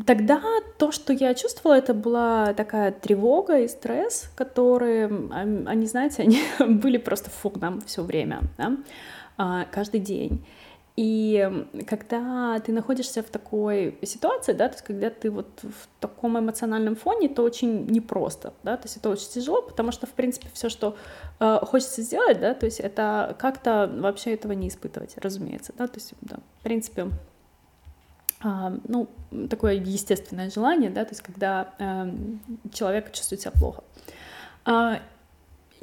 тогда 0.05 0.41
то, 0.77 0.91
что 0.91 1.13
я 1.13 1.33
чувствовала, 1.33 1.77
это 1.77 1.93
была 1.93 2.53
такая 2.53 2.91
тревога 2.91 3.59
и 3.59 3.67
стресс, 3.67 4.31
которые, 4.35 5.05
они, 5.31 5.85
знаете, 5.85 6.23
они 6.23 6.41
были 6.59 6.97
просто 6.97 7.29
фоном 7.29 7.81
все 7.81 8.03
время. 8.03 8.41
Да? 8.57 8.77
А, 9.37 9.65
каждый 9.71 9.99
день. 9.99 10.45
И 10.97 11.49
когда 11.87 12.59
ты 12.59 12.73
находишься 12.73 13.23
в 13.23 13.29
такой 13.29 13.97
ситуации, 14.03 14.51
да, 14.51 14.67
то 14.67 14.75
есть 14.75 14.83
когда 14.83 15.09
ты 15.09 15.31
вот 15.31 15.47
в 15.63 15.87
таком 16.01 16.37
эмоциональном 16.37 16.97
фоне, 16.97 17.29
то 17.29 17.43
очень 17.43 17.85
непросто, 17.87 18.53
да, 18.63 18.75
то 18.75 18.85
есть 18.85 18.97
это 18.97 19.09
очень 19.09 19.29
тяжело, 19.29 19.61
потому 19.61 19.93
что, 19.93 20.05
в 20.05 20.09
принципе, 20.09 20.49
все, 20.53 20.67
что 20.67 20.97
э, 21.39 21.59
хочется 21.63 22.01
сделать, 22.01 22.41
да, 22.41 22.53
то 22.53 22.65
есть 22.65 22.81
это 22.81 23.37
как-то 23.39 23.89
вообще 23.99 24.33
этого 24.33 24.51
не 24.51 24.67
испытывать, 24.67 25.17
разумеется, 25.17 25.71
да, 25.77 25.87
то 25.87 25.97
есть, 25.97 26.13
да, 26.19 26.39
в 26.59 26.63
принципе, 26.63 27.07
э, 28.43 28.77
ну, 28.85 29.07
такое 29.49 29.75
естественное 29.75 30.49
желание, 30.49 30.89
да, 30.89 31.05
то 31.05 31.11
есть 31.11 31.21
когда 31.21 31.73
э, 31.79 32.13
человек 32.73 33.13
чувствует 33.13 33.41
себя 33.41 33.51
плохо. 33.51 33.83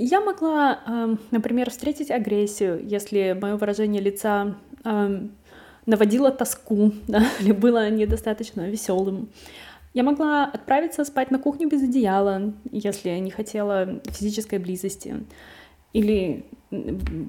Я 0.01 0.21
могла, 0.21 0.79
например, 1.33 1.71
встретить 1.71 2.13
агрессию, 2.13 2.81
если 2.87 3.37
мое 3.37 3.57
выражение 3.57 4.01
лица 4.01 4.55
наводило 5.87 6.31
тоску, 6.31 6.93
да, 7.09 7.25
или 7.41 7.53
было 7.53 7.91
недостаточно 7.91 8.69
веселым. 8.69 9.29
Я 9.95 10.03
могла 10.05 10.45
отправиться 10.45 11.05
спать 11.05 11.31
на 11.31 11.39
кухню 11.39 11.69
без 11.69 11.83
одеяла, 11.83 12.53
если 12.71 13.11
не 13.19 13.31
хотела 13.31 14.01
физической 14.05 14.59
близости. 14.59 15.25
Или 15.95 16.45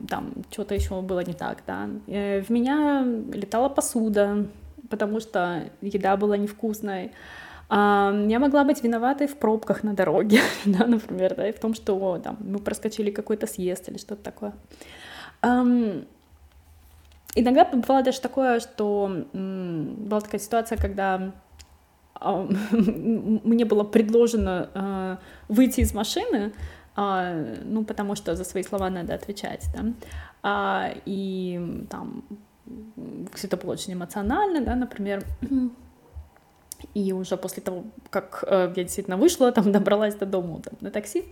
там 0.10 0.34
что-то 0.52 0.76
еще 0.76 1.02
было 1.02 1.22
не 1.22 1.34
так, 1.34 1.64
да. 1.66 1.90
Э, 2.08 2.42
в 2.42 2.50
меня 2.50 3.06
летала 3.34 3.70
посуда, 3.70 4.46
потому 4.90 5.22
что 5.22 5.64
еда 5.82 6.18
была 6.18 6.38
невкусной. 6.38 7.12
Я 7.72 8.40
могла 8.40 8.64
быть 8.64 8.84
виноватой 8.84 9.28
в 9.28 9.38
пробках 9.38 9.84
на 9.84 9.94
дороге, 9.94 10.42
да, 10.66 10.88
например, 10.88 11.36
да, 11.36 11.48
и 11.48 11.54
в 11.54 11.60
том, 11.60 11.76
что 11.76 12.18
там, 12.18 12.38
мы 12.40 12.58
проскочили 12.60 13.12
какой-то 13.12 13.46
съезд 13.46 13.90
или 13.90 13.98
что-то 13.98 14.24
такое. 14.24 14.54
Иногда 17.36 17.66
бывало 17.66 18.04
даже 18.04 18.22
такое, 18.22 18.60
что 18.60 19.26
была 19.34 20.22
такая 20.22 20.42
ситуация, 20.42 20.78
когда 20.78 21.32
мне 22.72 23.66
было 23.66 23.84
предложено 23.84 24.70
а, 24.74 25.20
выйти 25.48 25.82
из 25.82 25.94
машины, 25.94 26.52
а, 26.96 27.34
ну, 27.64 27.86
потому 27.86 28.16
что 28.16 28.36
за 28.36 28.44
свои 28.44 28.64
слова 28.64 28.90
надо 28.90 29.14
отвечать, 29.14 29.66
да, 29.74 29.86
а, 30.44 30.92
и 31.06 31.86
там 31.90 32.24
все 33.34 33.48
это 33.48 33.58
было 33.58 33.72
очень 33.72 33.94
эмоционально, 33.94 34.62
да, 34.62 34.76
например, 34.76 35.24
и 36.94 37.14
уже 37.14 37.38
после 37.38 37.62
того, 37.62 37.84
как 38.10 38.44
э, 38.48 38.74
я 38.76 38.84
действительно 38.84 39.18
вышла, 39.18 39.52
там 39.52 39.72
добралась 39.72 40.16
до 40.16 40.26
дома 40.26 40.62
там, 40.62 40.74
на 40.82 40.92
такси, 40.92 41.26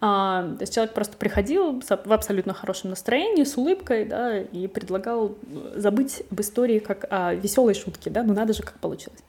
а, 0.00 0.42
то 0.56 0.62
есть 0.62 0.74
человек 0.74 0.94
просто 0.94 1.16
приходил 1.16 1.80
в 1.80 2.12
абсолютно 2.12 2.54
хорошем 2.54 2.90
настроении, 2.90 3.44
с 3.44 3.56
улыбкой, 3.56 4.04
да, 4.04 4.38
и 4.38 4.66
предлагал 4.66 5.36
забыть 5.74 6.22
об 6.30 6.40
истории 6.40 6.78
как 6.78 7.06
о 7.10 7.34
веселой 7.34 7.74
шутке, 7.74 8.10
да, 8.10 8.22
ну 8.22 8.34
надо 8.34 8.52
же, 8.52 8.62
как 8.62 8.78
получилось. 8.78 9.20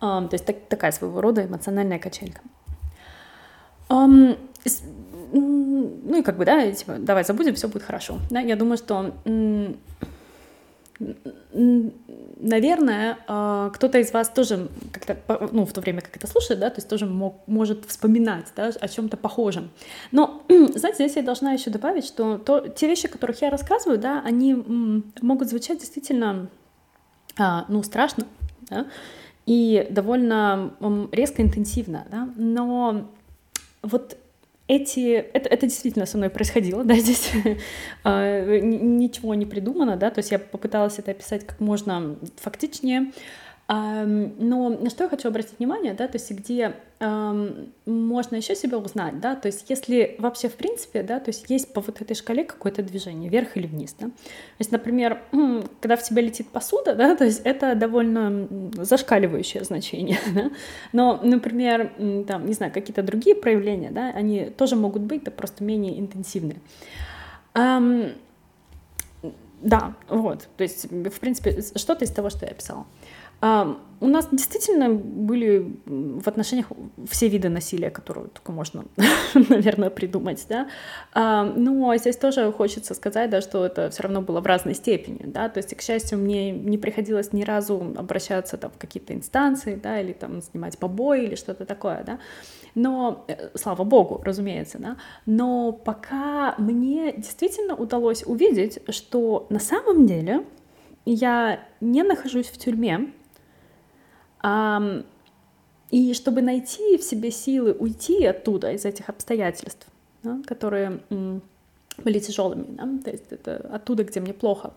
А, 0.00 0.26
то 0.26 0.34
есть 0.34 0.44
так, 0.44 0.56
такая 0.68 0.92
своего 0.92 1.20
рода 1.20 1.44
эмоциональная 1.44 1.98
качелька. 1.98 2.40
Um, 3.88 4.36
ну 5.32 6.18
и 6.18 6.22
как 6.22 6.36
бы, 6.36 6.44
да, 6.44 6.70
типа, 6.70 6.96
давай 6.98 7.24
забудем, 7.24 7.54
все 7.54 7.68
будет 7.68 7.82
хорошо. 7.82 8.18
Да, 8.30 8.40
я 8.40 8.56
думаю, 8.56 8.76
что 8.76 9.14
наверное, 10.98 13.18
а, 13.26 13.70
кто-то 13.70 13.98
из 13.98 14.12
вас 14.12 14.28
тоже 14.28 14.68
как-то, 14.92 15.48
ну, 15.52 15.66
в 15.66 15.72
то 15.72 15.80
время, 15.80 16.00
как 16.00 16.16
это 16.16 16.26
слушает, 16.26 16.60
да, 16.60 16.70
то 16.70 16.76
есть 16.76 16.88
тоже 16.88 17.06
мог, 17.06 17.46
может 17.46 17.84
вспоминать, 17.86 18.46
да, 18.56 18.70
о 18.80 18.88
чем-то 18.88 19.16
похожем. 19.16 19.70
Но, 20.12 20.42
знаете, 20.48 21.04
здесь 21.04 21.16
я 21.16 21.22
должна 21.22 21.52
еще 21.52 21.70
добавить, 21.70 22.06
что 22.06 22.38
то, 22.38 22.68
те 22.68 22.88
вещи, 22.88 23.06
о 23.06 23.10
которых 23.10 23.42
я 23.42 23.50
рассказываю, 23.50 23.98
да, 23.98 24.22
они 24.24 24.54
могут 25.20 25.48
звучать 25.48 25.78
действительно, 25.78 26.48
а, 27.38 27.66
ну, 27.68 27.82
страшно, 27.82 28.24
да, 28.70 28.86
и 29.44 29.86
довольно 29.90 30.72
резко, 31.12 31.42
интенсивно, 31.42 32.06
да, 32.10 32.28
но 32.36 33.08
вот 33.82 34.16
эти, 34.68 35.14
это, 35.14 35.48
это 35.48 35.66
действительно 35.66 36.06
со 36.06 36.16
мной 36.16 36.30
происходило, 36.30 36.84
да, 36.84 36.94
здесь 36.94 37.30
а, 38.04 38.60
ничего 38.60 39.34
не 39.34 39.46
придумано, 39.46 39.96
да, 39.96 40.10
то 40.10 40.18
есть 40.18 40.30
я 40.30 40.38
попыталась 40.38 40.98
это 40.98 41.12
описать 41.12 41.46
как 41.46 41.60
можно 41.60 42.16
фактичнее, 42.36 43.12
но 43.68 44.68
на 44.68 44.90
что 44.90 45.04
я 45.04 45.10
хочу 45.10 45.28
обратить 45.28 45.58
внимание, 45.58 45.94
да, 45.94 46.06
то 46.06 46.16
есть 46.16 46.30
где 46.30 46.76
эм, 47.00 47.72
можно 47.84 48.36
еще 48.36 48.54
себя 48.54 48.78
узнать, 48.78 49.20
да, 49.20 49.36
то 49.36 49.46
есть 49.46 49.68
если 49.68 50.16
вообще 50.18 50.48
в 50.48 50.54
принципе, 50.54 51.02
да, 51.02 51.20
то 51.20 51.30
есть 51.30 51.48
есть 51.48 51.72
по 51.72 51.80
вот 51.80 52.00
этой 52.00 52.14
шкале 52.14 52.44
какое-то 52.44 52.82
движение, 52.82 53.30
вверх 53.30 53.56
или 53.56 53.66
вниз, 53.66 53.94
да, 53.98 54.06
то 54.06 54.12
есть, 54.58 54.72
например, 54.72 55.20
когда 55.80 55.96
в 55.96 56.02
тебя 56.02 56.22
летит 56.22 56.48
посуда, 56.48 56.94
да, 56.94 57.16
то 57.16 57.24
есть 57.24 57.42
это 57.44 57.74
довольно 57.74 58.48
зашкаливающее 58.74 59.64
значение, 59.64 60.18
да, 60.34 60.50
но, 60.92 61.20
например, 61.22 61.92
там, 62.26 62.46
не 62.46 62.52
знаю, 62.52 62.72
какие-то 62.72 63.02
другие 63.02 63.36
проявления, 63.36 63.90
да, 63.90 64.08
они 64.08 64.46
тоже 64.46 64.76
могут 64.76 65.02
быть, 65.02 65.24
да, 65.24 65.30
просто 65.30 65.64
менее 65.64 65.98
интенсивные. 66.00 66.60
Um, 67.54 68.12
да, 69.62 69.94
вот, 70.08 70.48
то 70.56 70.62
есть, 70.62 70.84
в 70.90 71.18
принципе, 71.18 71.62
что-то 71.74 72.04
из 72.04 72.10
того, 72.10 72.30
что 72.30 72.44
я 72.44 72.52
описала. 72.52 72.86
У 73.98 74.08
нас 74.08 74.28
действительно 74.30 74.90
были 74.90 75.74
в 75.86 76.28
отношениях 76.28 76.66
все 77.08 77.28
виды 77.28 77.48
насилия, 77.48 77.90
которые 77.90 78.28
только 78.28 78.52
можно, 78.52 78.84
наверное, 79.34 79.90
придумать, 79.90 80.46
да. 80.48 80.68
Но 81.14 81.96
здесь 81.96 82.16
тоже 82.16 82.52
хочется 82.52 82.94
сказать, 82.94 83.30
да, 83.30 83.40
что 83.40 83.64
это 83.64 83.88
все 83.90 84.02
равно 84.02 84.20
было 84.20 84.40
в 84.40 84.46
разной 84.46 84.74
степени, 84.74 85.22
да. 85.24 85.48
То 85.48 85.58
есть, 85.58 85.74
к 85.74 85.80
счастью, 85.80 86.18
мне 86.18 86.50
не 86.50 86.76
приходилось 86.76 87.32
ни 87.32 87.42
разу 87.42 87.94
обращаться 87.96 88.58
там 88.58 88.70
в 88.70 88.78
какие-то 88.78 89.14
инстанции, 89.14 89.78
да, 89.82 90.00
или 90.00 90.12
там 90.12 90.42
снимать 90.42 90.78
побои 90.78 91.24
или 91.24 91.34
что-то 91.34 91.64
такое, 91.64 92.02
да. 92.04 92.18
Но, 92.74 93.24
э, 93.28 93.48
слава 93.54 93.84
богу, 93.84 94.20
разумеется, 94.22 94.78
да. 94.78 94.96
Но 95.24 95.72
пока 95.72 96.54
мне 96.58 97.14
действительно 97.16 97.74
удалось 97.74 98.24
увидеть, 98.26 98.80
что 98.90 99.46
на 99.48 99.58
самом 99.58 100.06
деле 100.06 100.44
я 101.06 101.60
не 101.80 102.02
нахожусь 102.02 102.48
в 102.48 102.58
тюрьме, 102.58 103.12
и 104.42 106.14
чтобы 106.14 106.42
найти 106.42 106.96
в 106.98 107.02
себе 107.02 107.30
силы 107.30 107.72
уйти 107.72 108.24
оттуда, 108.26 108.72
из 108.72 108.84
этих 108.84 109.08
обстоятельств, 109.08 109.86
да, 110.22 110.40
которые 110.46 111.00
были 111.98 112.18
тяжелыми, 112.18 112.66
да, 112.76 112.86
то 113.02 113.10
есть 113.10 113.30
это 113.30 113.56
оттуда, 113.72 114.04
где 114.04 114.20
мне 114.20 114.34
плохо, 114.34 114.74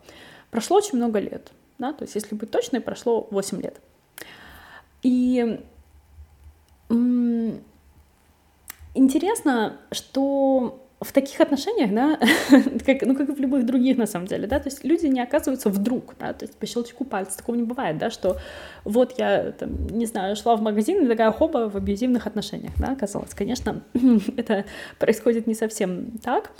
прошло 0.51 0.77
очень 0.77 0.97
много 0.97 1.19
лет, 1.19 1.51
да, 1.77 1.93
то 1.93 2.03
есть 2.03 2.15
если 2.15 2.35
быть 2.35 2.51
точной, 2.51 2.79
прошло 2.79 3.27
8 3.31 3.61
лет. 3.61 3.81
И 5.01 5.59
интересно, 8.93 9.79
что 9.91 10.85
в 11.01 11.13
таких 11.13 11.39
отношениях, 11.39 11.93
да, 11.93 12.19
как, 12.85 13.01
ну, 13.03 13.15
как 13.15 13.29
и 13.29 13.31
в 13.31 13.39
любых 13.39 13.65
других, 13.65 13.97
на 13.97 14.05
самом 14.05 14.27
деле, 14.27 14.47
да, 14.47 14.59
то 14.59 14.67
есть 14.67 14.83
люди 14.83 15.05
не 15.05 15.21
оказываются 15.21 15.69
вдруг, 15.69 16.15
да, 16.19 16.33
то 16.33 16.43
есть 16.43 16.57
по 16.57 16.65
щелчку 16.65 17.05
пальца 17.05 17.37
такого 17.37 17.55
не 17.55 17.63
бывает, 17.63 17.97
да, 17.97 18.09
что 18.09 18.37
вот 18.83 19.17
я, 19.17 19.53
там, 19.53 19.87
не 19.87 20.05
знаю, 20.05 20.35
шла 20.35 20.57
в 20.57 20.61
магазин 20.61 21.05
и 21.05 21.07
такая 21.07 21.31
хоба 21.31 21.69
в 21.69 21.77
абьюзивных 21.77 22.27
отношениях, 22.27 22.73
да, 22.77 22.91
оказалось. 22.91 23.33
Конечно, 23.33 23.81
это 24.37 24.65
происходит 24.97 25.47
не 25.47 25.55
совсем 25.55 26.17
так, 26.21 26.51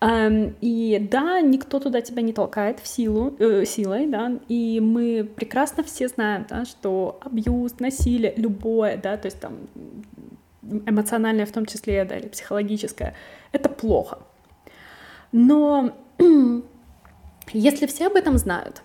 и 0.00 1.08
да, 1.10 1.40
никто 1.40 1.80
туда 1.80 2.00
тебя 2.00 2.22
не 2.22 2.32
толкает 2.32 2.78
в 2.78 2.86
силу, 2.86 3.34
э, 3.40 3.64
силой, 3.64 4.06
да, 4.06 4.38
и 4.48 4.78
мы 4.78 5.24
прекрасно 5.24 5.82
все 5.82 6.06
знаем, 6.06 6.46
да, 6.48 6.64
что 6.64 7.18
абьюз, 7.22 7.80
насилие, 7.80 8.34
любое, 8.36 8.96
да, 8.96 9.16
то 9.16 9.26
есть 9.26 9.40
там 9.40 9.54
эмоциональное 10.62 11.46
в 11.46 11.52
том 11.52 11.66
числе, 11.66 12.04
да, 12.04 12.16
или 12.16 12.28
психологическое, 12.28 13.14
это 13.52 13.68
плохо. 13.68 14.18
Но 15.32 15.96
если 17.52 17.86
все 17.86 18.06
об 18.06 18.16
этом 18.16 18.38
знают, 18.38 18.82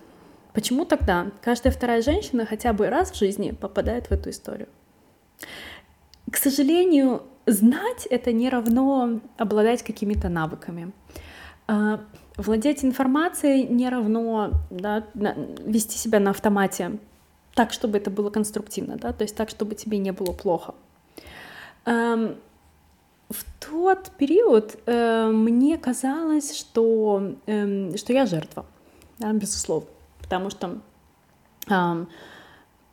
почему 0.52 0.84
тогда 0.84 1.32
каждая 1.42 1.72
вторая 1.72 2.02
женщина 2.02 2.46
хотя 2.46 2.72
бы 2.72 2.88
раз 2.88 3.10
в 3.10 3.16
жизни 3.16 3.50
попадает 3.50 4.06
в 4.06 4.12
эту 4.12 4.30
историю? 4.30 4.68
К 6.30 6.36
сожалению, 6.36 7.22
знать 7.46 8.06
это 8.10 8.32
не 8.32 8.48
равно 8.48 9.20
обладать 9.36 9.82
какими-то 9.82 10.28
навыками. 10.28 10.92
А, 11.68 12.00
владеть 12.36 12.84
информацией 12.84 13.64
не 13.64 13.88
равно 13.88 14.50
да, 14.70 15.04
вести 15.14 15.96
себя 15.98 16.20
на 16.20 16.30
автомате 16.30 16.98
так, 17.54 17.72
чтобы 17.72 17.98
это 17.98 18.10
было 18.10 18.30
конструктивно, 18.30 18.96
да, 18.96 19.12
то 19.12 19.22
есть 19.22 19.34
так, 19.34 19.48
чтобы 19.48 19.74
тебе 19.74 19.98
не 19.98 20.12
было 20.12 20.32
плохо. 20.32 20.74
Эм, 21.86 22.36
в 23.28 23.44
тот 23.60 24.10
период 24.18 24.76
э, 24.86 25.28
мне 25.28 25.78
казалось, 25.78 26.56
что, 26.56 27.34
э, 27.46 27.96
что 27.96 28.12
я 28.12 28.26
жертва, 28.26 28.66
да, 29.18 29.32
безусловно, 29.32 29.88
потому 30.20 30.50
что 30.50 30.80
э, 31.68 32.06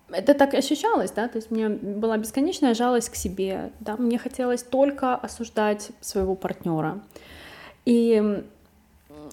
это 0.09 0.33
так 0.33 0.53
ощущалось, 0.53 1.11
да, 1.11 1.27
то 1.27 1.37
есть 1.37 1.51
у 1.51 1.55
меня 1.55 1.69
была 1.69 2.17
бесконечная 2.17 2.73
жалость 2.75 3.09
к 3.09 3.15
себе, 3.15 3.71
да, 3.79 3.97
мне 3.97 4.17
хотелось 4.17 4.63
только 4.63 5.15
осуждать 5.15 5.91
своего 6.01 6.35
партнера 6.35 7.01
и 7.85 8.43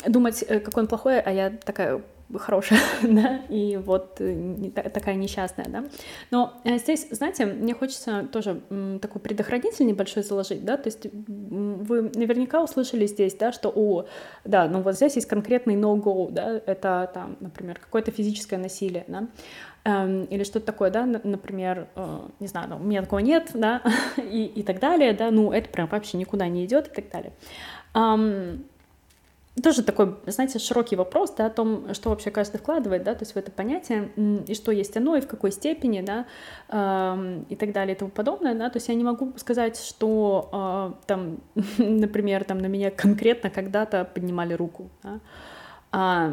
думать, 0.07 0.43
э, 0.47 0.61
какой 0.61 0.83
он 0.83 0.89
плохой, 0.89 1.21
а 1.21 1.31
я 1.31 1.51
такая 1.51 2.03
хорошая, 2.39 2.81
да, 3.03 3.41
и 3.49 3.77
вот 3.77 4.17
э, 4.21 4.71
такая 4.93 5.15
несчастная, 5.15 5.67
да. 5.69 5.85
Но 6.31 6.55
э, 6.65 6.79
здесь, 6.79 7.09
знаете, 7.11 7.47
мне 7.47 7.75
хочется 7.75 8.29
тоже 8.33 8.61
такой 9.01 9.21
предохранитель 9.21 9.87
небольшой 9.87 10.23
заложить, 10.23 10.65
да, 10.65 10.77
то 10.77 10.89
есть 10.89 11.07
вы 11.13 12.03
наверняка 12.15 12.63
услышали 12.63 13.07
здесь, 13.07 13.35
да, 13.35 13.53
что, 13.53 13.73
о, 13.75 14.07
да, 14.45 14.69
ну 14.69 14.83
вот 14.83 14.95
здесь 14.95 15.17
есть 15.17 15.29
конкретный 15.29 15.77
no-go, 15.77 16.31
да, 16.31 16.61
это 16.67 17.11
там, 17.13 17.37
например, 17.41 17.79
какое-то 17.79 18.11
физическое 18.11 18.59
насилие, 18.59 19.05
да, 19.09 19.29
эм, 19.85 20.25
или 20.25 20.45
что-то 20.45 20.67
такое, 20.67 20.91
да, 20.91 21.07
например, 21.07 21.89
э, 21.97 22.19
не 22.39 22.47
знаю, 22.47 22.69
ну, 22.71 22.77
у 22.77 22.81
меня 22.81 23.03
такого 23.03 23.21
нет, 23.21 23.51
да, 23.55 23.83
и, 24.17 24.45
и 24.45 24.63
так 24.63 24.79
далее, 24.79 25.13
да, 25.13 25.31
ну, 25.31 25.53
это 25.53 25.69
прям 25.69 25.89
вообще 25.89 26.17
никуда 26.17 26.49
не 26.49 26.65
идет 26.65 26.89
и 26.89 26.91
так 26.91 27.11
далее. 27.11 27.33
Тоже 29.63 29.83
такой, 29.83 30.15
знаете, 30.27 30.61
широкий 30.61 30.95
вопрос, 30.95 31.33
да, 31.37 31.47
о 31.47 31.51
том, 31.51 31.93
что 31.93 32.11
вообще 32.11 32.31
каждый 32.31 32.59
вкладывает, 32.59 33.03
да, 33.03 33.15
то 33.15 33.23
есть 33.23 33.35
в 33.35 33.37
это 33.37 33.51
понятие, 33.51 34.11
и 34.47 34.55
что 34.55 34.71
есть 34.71 34.97
оно, 34.97 35.17
и 35.17 35.21
в 35.21 35.27
какой 35.27 35.51
степени, 35.51 36.03
да, 36.03 36.27
э, 36.69 37.43
и 37.49 37.57
так 37.57 37.73
далее, 37.73 37.97
и 37.97 37.99
тому 37.99 38.13
подобное, 38.13 38.55
да, 38.55 38.71
то 38.71 38.77
есть 38.77 38.89
я 38.89 38.95
не 38.95 39.03
могу 39.03 39.33
сказать, 39.37 39.77
что 39.77 40.95
э, 40.97 41.07
там, 41.07 41.41
например, 41.79 42.45
там 42.45 42.59
на 42.59 42.67
меня 42.67 42.93
конкретно 42.93 43.51
когда-то 43.51 44.05
поднимали 44.05 44.55
руку, 44.55 44.89
да, 45.03 45.21
а, 45.91 46.33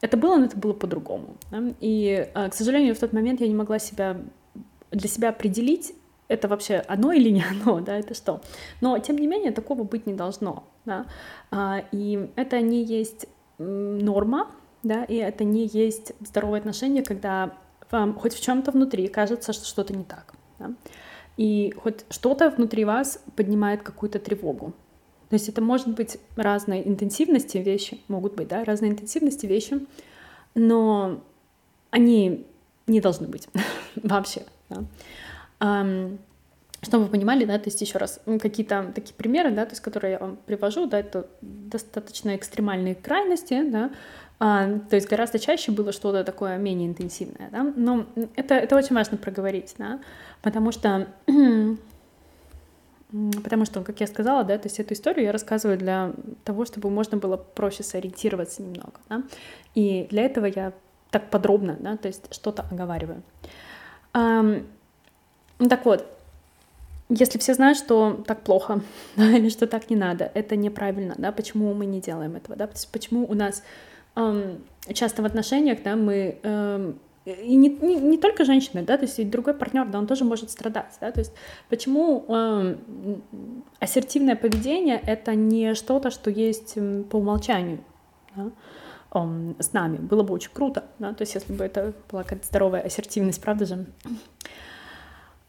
это 0.00 0.16
было, 0.16 0.36
но 0.36 0.46
это 0.46 0.56
было 0.56 0.72
по-другому, 0.72 1.36
да? 1.50 1.62
и, 1.80 2.30
э, 2.34 2.48
к 2.48 2.54
сожалению, 2.54 2.94
в 2.94 2.98
тот 2.98 3.12
момент 3.12 3.42
я 3.42 3.46
не 3.46 3.54
могла 3.54 3.78
себя 3.78 4.16
для 4.90 5.08
себя 5.08 5.28
определить, 5.28 5.94
это 6.28 6.46
вообще 6.46 6.84
оно 6.88 7.12
или 7.12 7.30
не 7.30 7.42
оно, 7.42 7.80
да, 7.84 7.98
это 7.98 8.14
что. 8.14 8.40
Но, 8.80 8.98
тем 8.98 9.16
не 9.16 9.26
менее, 9.26 9.50
такого 9.50 9.82
быть 9.82 10.06
не 10.06 10.14
должно, 10.14 10.64
да, 10.88 11.06
а, 11.50 11.84
и 11.92 12.30
это 12.34 12.60
не 12.60 12.82
есть 12.82 13.26
норма, 13.58 14.50
да, 14.82 15.04
и 15.04 15.16
это 15.16 15.44
не 15.44 15.66
есть 15.66 16.12
здоровое 16.20 16.60
отношение, 16.60 17.02
когда 17.02 17.52
вам 17.90 18.14
хоть 18.14 18.34
в 18.34 18.40
чем-то 18.40 18.70
внутри 18.70 19.08
кажется, 19.08 19.52
что 19.52 19.66
что-то 19.66 19.94
не 19.94 20.04
так, 20.04 20.34
да? 20.58 20.72
и 21.36 21.74
хоть 21.82 22.04
что-то 22.10 22.50
внутри 22.50 22.84
вас 22.84 23.22
поднимает 23.36 23.82
какую-то 23.82 24.18
тревогу. 24.18 24.72
То 25.28 25.34
есть 25.34 25.48
это 25.48 25.60
может 25.60 25.88
быть 25.88 26.18
разной 26.36 26.82
интенсивности 26.86 27.58
вещи, 27.58 28.00
могут 28.08 28.34
быть, 28.34 28.48
да, 28.48 28.64
разной 28.64 28.88
интенсивности 28.88 29.46
вещи, 29.46 29.86
но 30.54 31.22
они 31.90 32.46
не 32.86 33.00
должны 33.00 33.28
быть 33.28 33.48
вообще. 33.96 34.46
Да? 34.70 34.84
Чтобы 36.82 37.04
вы 37.04 37.10
понимали, 37.10 37.44
да, 37.44 37.58
то 37.58 37.66
есть 37.66 37.80
еще 37.80 37.98
раз, 37.98 38.20
какие-то 38.40 38.92
такие 38.94 39.14
примеры, 39.14 39.50
да, 39.50 39.64
то 39.64 39.72
есть 39.72 39.82
которые 39.82 40.12
я 40.12 40.18
вам 40.18 40.36
привожу, 40.36 40.86
да, 40.86 41.00
это 41.00 41.28
достаточно 41.40 42.36
экстремальные 42.36 42.94
крайности, 42.94 43.62
да, 43.68 43.90
а, 44.38 44.78
то 44.88 44.96
есть 44.96 45.08
гораздо 45.08 45.38
чаще 45.38 45.72
было 45.72 45.92
что-то 45.92 46.22
такое 46.22 46.56
менее 46.58 46.88
интенсивное, 46.88 47.48
да, 47.50 47.72
но 47.76 48.06
это, 48.36 48.54
это 48.54 48.76
очень 48.76 48.94
важно 48.94 49.16
проговорить, 49.18 49.74
да, 49.78 50.00
потому 50.42 50.72
что 50.72 51.08
Потому 53.42 53.64
что, 53.64 53.80
как 53.82 54.00
я 54.00 54.06
сказала, 54.06 54.44
да, 54.44 54.58
то 54.58 54.66
есть 54.66 54.78
эту 54.80 54.92
историю 54.92 55.24
я 55.24 55.32
рассказываю 55.32 55.78
для 55.78 56.12
того, 56.44 56.66
чтобы 56.66 56.90
можно 56.90 57.16
было 57.16 57.38
проще 57.38 57.82
сориентироваться 57.82 58.62
немного. 58.62 59.00
Да? 59.08 59.22
И 59.74 60.06
для 60.10 60.24
этого 60.24 60.44
я 60.44 60.74
так 61.10 61.30
подробно, 61.30 61.78
да, 61.80 61.96
то 61.96 62.08
есть 62.08 62.32
что-то 62.34 62.66
оговариваю. 62.70 63.22
Так 64.12 65.84
вот, 65.84 66.06
если 67.08 67.38
все 67.38 67.54
знают, 67.54 67.78
что 67.78 68.22
так 68.26 68.42
плохо, 68.42 68.80
да, 69.16 69.30
или 69.30 69.48
что 69.48 69.66
так 69.66 69.90
не 69.90 69.96
надо, 69.96 70.30
это 70.34 70.56
неправильно, 70.56 71.14
да, 71.18 71.32
почему 71.32 71.72
мы 71.74 71.86
не 71.86 72.00
делаем 72.00 72.36
этого, 72.36 72.56
да, 72.56 72.68
почему 72.92 73.26
у 73.26 73.34
нас 73.34 73.62
эм, 74.16 74.64
часто 74.92 75.22
в 75.22 75.24
отношениях, 75.24 75.82
да, 75.82 75.96
мы 75.96 76.38
эм, 76.42 76.98
и 77.24 77.56
не, 77.56 77.68
не, 77.68 77.96
не 77.96 78.18
только 78.18 78.44
женщины, 78.44 78.82
да, 78.82 78.96
то 78.96 79.04
есть 79.04 79.18
и 79.18 79.24
другой 79.24 79.54
партнер, 79.54 79.86
да, 79.86 79.98
он 79.98 80.06
тоже 80.06 80.24
может 80.24 80.50
страдать, 80.50 80.96
да, 81.00 81.10
то 81.10 81.20
есть 81.20 81.32
почему 81.68 82.24
э, 82.28 82.76
ассертивное 83.80 84.36
поведение 84.36 85.00
это 85.04 85.34
не 85.34 85.74
что-то, 85.74 86.10
что 86.10 86.30
есть 86.30 86.74
по 87.10 87.16
умолчанию, 87.16 87.80
да, 88.36 88.50
с 89.58 89.72
нами, 89.72 89.96
было 89.96 90.22
бы 90.22 90.34
очень 90.34 90.50
круто, 90.52 90.84
да, 90.98 91.12
то 91.12 91.22
есть 91.22 91.34
если 91.34 91.52
бы 91.52 91.64
это 91.64 91.94
была 92.10 92.22
какая-то 92.22 92.46
здоровая 92.46 92.82
ассертивность, 92.82 93.40
правда 93.40 93.64
же. 93.64 93.86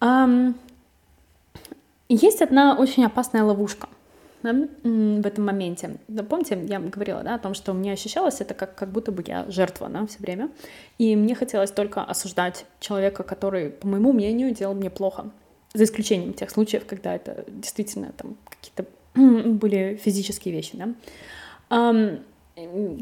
Um, 0.01 0.55
есть 2.15 2.41
одна 2.41 2.75
очень 2.75 3.05
опасная 3.05 3.43
ловушка 3.43 3.87
да, 4.43 4.53
в 4.83 5.25
этом 5.25 5.45
моменте. 5.45 5.97
Да, 6.07 6.23
помните, 6.23 6.59
я 6.67 6.79
говорила 6.79 7.23
да, 7.23 7.35
о 7.35 7.39
том, 7.39 7.53
что 7.53 7.73
мне 7.73 7.93
ощущалось 7.93 8.41
это 8.41 8.53
как, 8.53 8.75
как 8.75 8.89
будто 8.89 9.11
бы 9.11 9.23
я 9.25 9.45
жертва 9.49 9.89
да, 9.89 10.05
все 10.07 10.19
время. 10.19 10.49
И 10.97 11.15
мне 11.15 11.35
хотелось 11.35 11.71
только 11.71 12.03
осуждать 12.03 12.65
человека, 12.79 13.23
который, 13.23 13.69
по 13.69 13.87
моему 13.87 14.13
мнению, 14.13 14.53
делал 14.53 14.73
мне 14.73 14.89
плохо. 14.89 15.31
За 15.73 15.83
исключением 15.83 16.33
тех 16.33 16.49
случаев, 16.49 16.85
когда 16.85 17.15
это 17.15 17.45
действительно 17.47 18.11
там 18.17 18.37
какие-то 18.49 18.85
были 19.49 19.99
физические 20.03 20.53
вещи. 20.53 20.77
Да. 21.69 22.19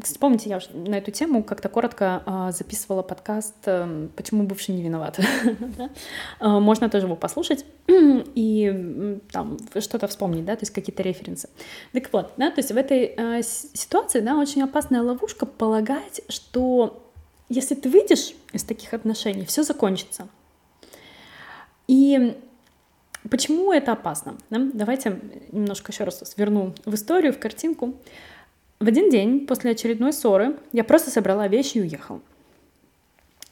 Вспомните, 0.02 0.50
я 0.50 0.58
уже 0.58 0.70
на 0.72 0.96
эту 0.96 1.10
тему 1.10 1.42
как-то 1.42 1.68
коротко 1.68 2.22
э, 2.24 2.52
записывала 2.52 3.02
подкаст 3.02 3.54
э, 3.66 4.08
«Почему 4.16 4.44
бывший 4.44 4.74
не 4.74 4.82
виноват?». 4.82 5.18
А, 6.40 6.60
можно 6.60 6.88
тоже 6.88 7.06
его 7.06 7.16
послушать 7.16 7.64
и 7.88 9.18
там 9.32 9.56
что-то 9.78 10.06
вспомнить, 10.06 10.44
да, 10.44 10.54
то 10.54 10.62
есть 10.62 10.72
какие-то 10.72 11.02
референсы. 11.02 11.48
Так 11.92 12.12
вот, 12.12 12.32
да, 12.36 12.50
то 12.50 12.58
есть 12.58 12.70
в 12.70 12.76
этой 12.76 13.14
э, 13.16 13.42
ситуации, 13.42 14.20
да, 14.20 14.36
очень 14.36 14.62
опасная 14.62 15.02
ловушка 15.02 15.46
полагать, 15.46 16.20
что 16.28 17.02
если 17.48 17.74
ты 17.74 17.88
выйдешь 17.88 18.34
из 18.52 18.62
таких 18.62 18.92
отношений, 18.94 19.44
все 19.44 19.62
закончится. 19.62 20.28
И 21.86 22.36
почему 23.30 23.72
это 23.72 23.92
опасно? 23.92 24.36
Да? 24.50 24.58
Давайте 24.72 25.20
немножко 25.50 25.92
еще 25.92 26.04
раз 26.04 26.18
сверну 26.20 26.74
в 26.84 26.94
историю, 26.94 27.32
в 27.32 27.38
картинку. 27.38 27.94
В 28.80 28.86
один 28.86 29.10
день 29.10 29.46
после 29.46 29.72
очередной 29.72 30.12
ссоры 30.12 30.56
я 30.72 30.84
просто 30.84 31.10
собрала 31.10 31.48
вещи 31.48 31.78
и 31.78 31.82
уехала. 31.82 32.20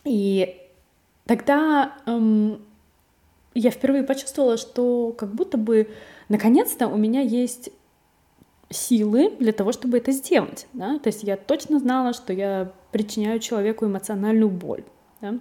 И 0.04 0.56
тогда 1.26 1.94
эм, 2.06 2.62
я 3.54 3.70
впервые 3.70 4.04
почувствовала, 4.04 4.56
что 4.56 5.12
как 5.18 5.34
будто 5.34 5.58
бы 5.58 5.88
наконец-то 6.28 6.86
у 6.86 6.96
меня 6.96 7.22
есть 7.22 7.70
силы 8.70 9.32
для 9.38 9.52
того, 9.52 9.72
чтобы 9.72 9.98
это 9.98 10.12
сделать. 10.12 10.68
Да? 10.72 10.98
То 11.00 11.08
есть 11.08 11.24
я 11.24 11.36
точно 11.36 11.80
знала, 11.80 12.12
что 12.12 12.32
я 12.32 12.72
причиняю 12.92 13.40
человеку 13.40 13.84
эмоциональную 13.84 14.48
боль. 14.48 14.84
Да? 15.20 15.34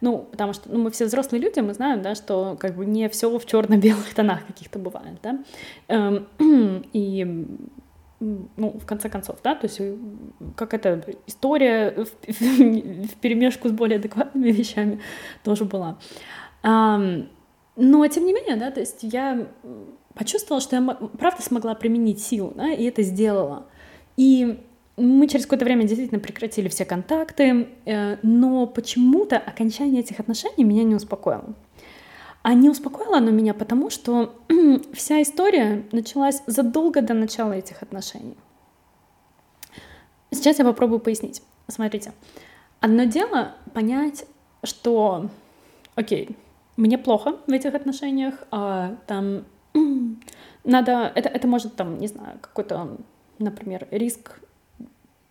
Ну, 0.00 0.26
потому 0.30 0.52
что 0.52 0.68
ну, 0.68 0.80
мы 0.82 0.90
все 0.90 1.04
взрослые 1.04 1.40
люди, 1.40 1.60
мы 1.60 1.74
знаем, 1.74 2.02
да, 2.02 2.14
что 2.14 2.56
как 2.58 2.74
бы 2.76 2.86
не 2.86 3.08
все 3.08 3.36
в 3.36 3.46
черно-белых 3.46 4.14
тонах 4.14 4.46
каких-то 4.46 4.78
бывает, 4.78 5.18
да. 5.22 5.38
Эм, 5.88 6.26
и 6.92 7.46
ну, 8.20 8.78
в 8.78 8.84
конце 8.84 9.08
концов, 9.08 9.38
да, 9.44 9.54
то 9.54 9.66
есть 9.66 9.80
как 10.56 10.74
эта 10.74 11.04
история 11.26 11.92
в, 11.92 12.06
в, 12.06 12.40
в 13.06 13.16
перемешку 13.20 13.68
с 13.68 13.72
более 13.72 13.98
адекватными 13.98 14.50
вещами 14.50 15.00
тоже 15.44 15.64
была. 15.64 15.98
Um, 16.62 17.28
но, 17.76 18.06
тем 18.08 18.26
не 18.26 18.32
менее, 18.32 18.56
да, 18.56 18.72
то 18.72 18.80
есть 18.80 18.98
я 19.02 19.46
почувствовала, 20.14 20.60
что 20.60 20.76
я 20.76 20.82
правда 21.16 21.42
смогла 21.42 21.76
применить 21.76 22.20
силу, 22.20 22.52
да, 22.56 22.72
и 22.72 22.84
это 22.84 23.02
сделала. 23.02 23.66
И 24.16 24.58
мы 24.96 25.28
через 25.28 25.44
какое-то 25.44 25.64
время 25.64 25.84
действительно 25.84 26.18
прекратили 26.18 26.68
все 26.68 26.84
контакты, 26.84 27.68
э, 27.84 28.16
но 28.22 28.66
почему-то 28.66 29.38
окончание 29.38 30.00
этих 30.00 30.18
отношений 30.18 30.64
меня 30.64 30.82
не 30.82 30.96
успокоило. 30.96 31.54
А 32.48 32.54
не 32.54 32.70
успокоило 32.70 33.18
оно 33.18 33.30
меня 33.30 33.52
потому, 33.52 33.90
что 33.90 34.34
вся 34.94 35.20
история 35.20 35.84
началась 35.92 36.42
задолго 36.46 37.02
до 37.02 37.12
начала 37.12 37.52
этих 37.52 37.82
отношений. 37.82 38.38
Сейчас 40.30 40.58
я 40.58 40.64
попробую 40.64 40.98
пояснить. 40.98 41.42
Смотрите, 41.66 42.14
одно 42.80 43.04
дело 43.04 43.52
понять, 43.74 44.24
что, 44.62 45.28
окей, 45.94 46.38
мне 46.78 46.96
плохо 46.96 47.36
в 47.46 47.52
этих 47.52 47.74
отношениях, 47.74 48.36
а 48.50 48.96
там 49.06 49.44
надо, 50.64 51.12
это, 51.14 51.28
это 51.28 51.46
может 51.46 51.76
там, 51.76 51.98
не 51.98 52.08
знаю, 52.08 52.38
какой-то, 52.40 52.96
например, 53.38 53.86
риск 53.90 54.40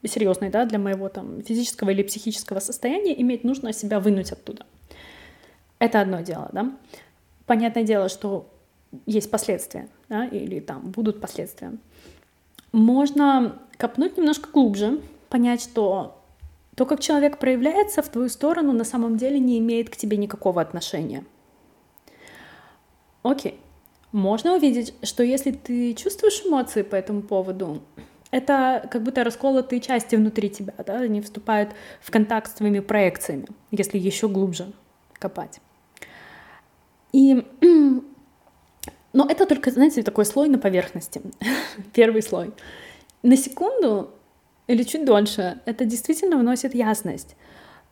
серьезный, 0.05 0.51
да, 0.51 0.65
для 0.65 0.77
моего 0.77 1.09
там 1.09 1.41
физического 1.41 1.89
или 1.89 2.03
психического 2.03 2.59
состояния, 2.59 3.19
иметь 3.19 3.43
нужно 3.43 3.73
себя 3.73 3.99
вынуть 3.99 4.31
оттуда. 4.31 4.67
Это 5.79 6.01
одно 6.01 6.21
дело, 6.21 6.49
да. 6.53 6.71
Понятное 7.47 7.83
дело, 7.83 8.09
что 8.09 8.47
есть 9.05 9.31
последствия, 9.31 9.89
да, 10.09 10.25
или 10.25 10.59
там 10.59 10.91
будут 10.91 11.21
последствия. 11.21 11.71
Можно 12.73 13.57
копнуть 13.77 14.17
немножко 14.17 14.49
глубже, 14.51 15.01
понять, 15.29 15.61
что 15.61 16.21
то, 16.75 16.85
как 16.85 16.99
человек 16.99 17.39
проявляется 17.39 18.01
в 18.01 18.09
твою 18.09 18.29
сторону, 18.29 18.73
на 18.73 18.83
самом 18.83 19.17
деле 19.17 19.39
не 19.39 19.57
имеет 19.59 19.89
к 19.89 19.95
тебе 19.95 20.17
никакого 20.17 20.61
отношения. 20.61 21.23
Окей. 23.23 23.59
Можно 24.11 24.55
увидеть, 24.55 24.93
что 25.03 25.23
если 25.23 25.51
ты 25.51 25.93
чувствуешь 25.93 26.45
эмоции 26.45 26.81
по 26.81 26.95
этому 26.95 27.21
поводу, 27.21 27.81
это 28.31 28.87
как 28.91 29.03
будто 29.03 29.23
расколотые 29.23 29.79
части 29.79 30.15
внутри 30.15 30.49
тебя, 30.49 30.73
да, 30.85 30.99
они 30.99 31.21
вступают 31.21 31.71
в 32.01 32.11
контакт 32.11 32.51
с 32.51 32.55
твоими 32.55 32.79
проекциями, 32.79 33.47
если 33.71 33.97
еще 33.97 34.27
глубже 34.27 34.71
копать. 35.13 35.59
И, 37.13 37.45
но 39.13 39.29
это 39.29 39.45
только, 39.45 39.71
знаете, 39.71 40.03
такой 40.03 40.25
слой 40.25 40.49
на 40.49 40.57
поверхности, 40.57 41.21
первый 41.93 42.21
слой. 42.21 42.51
На 43.23 43.35
секунду 43.35 44.11
или 44.67 44.83
чуть 44.83 45.05
дольше 45.05 45.59
это 45.65 45.85
действительно 45.85 46.37
вносит 46.37 46.75
ясность, 46.75 47.35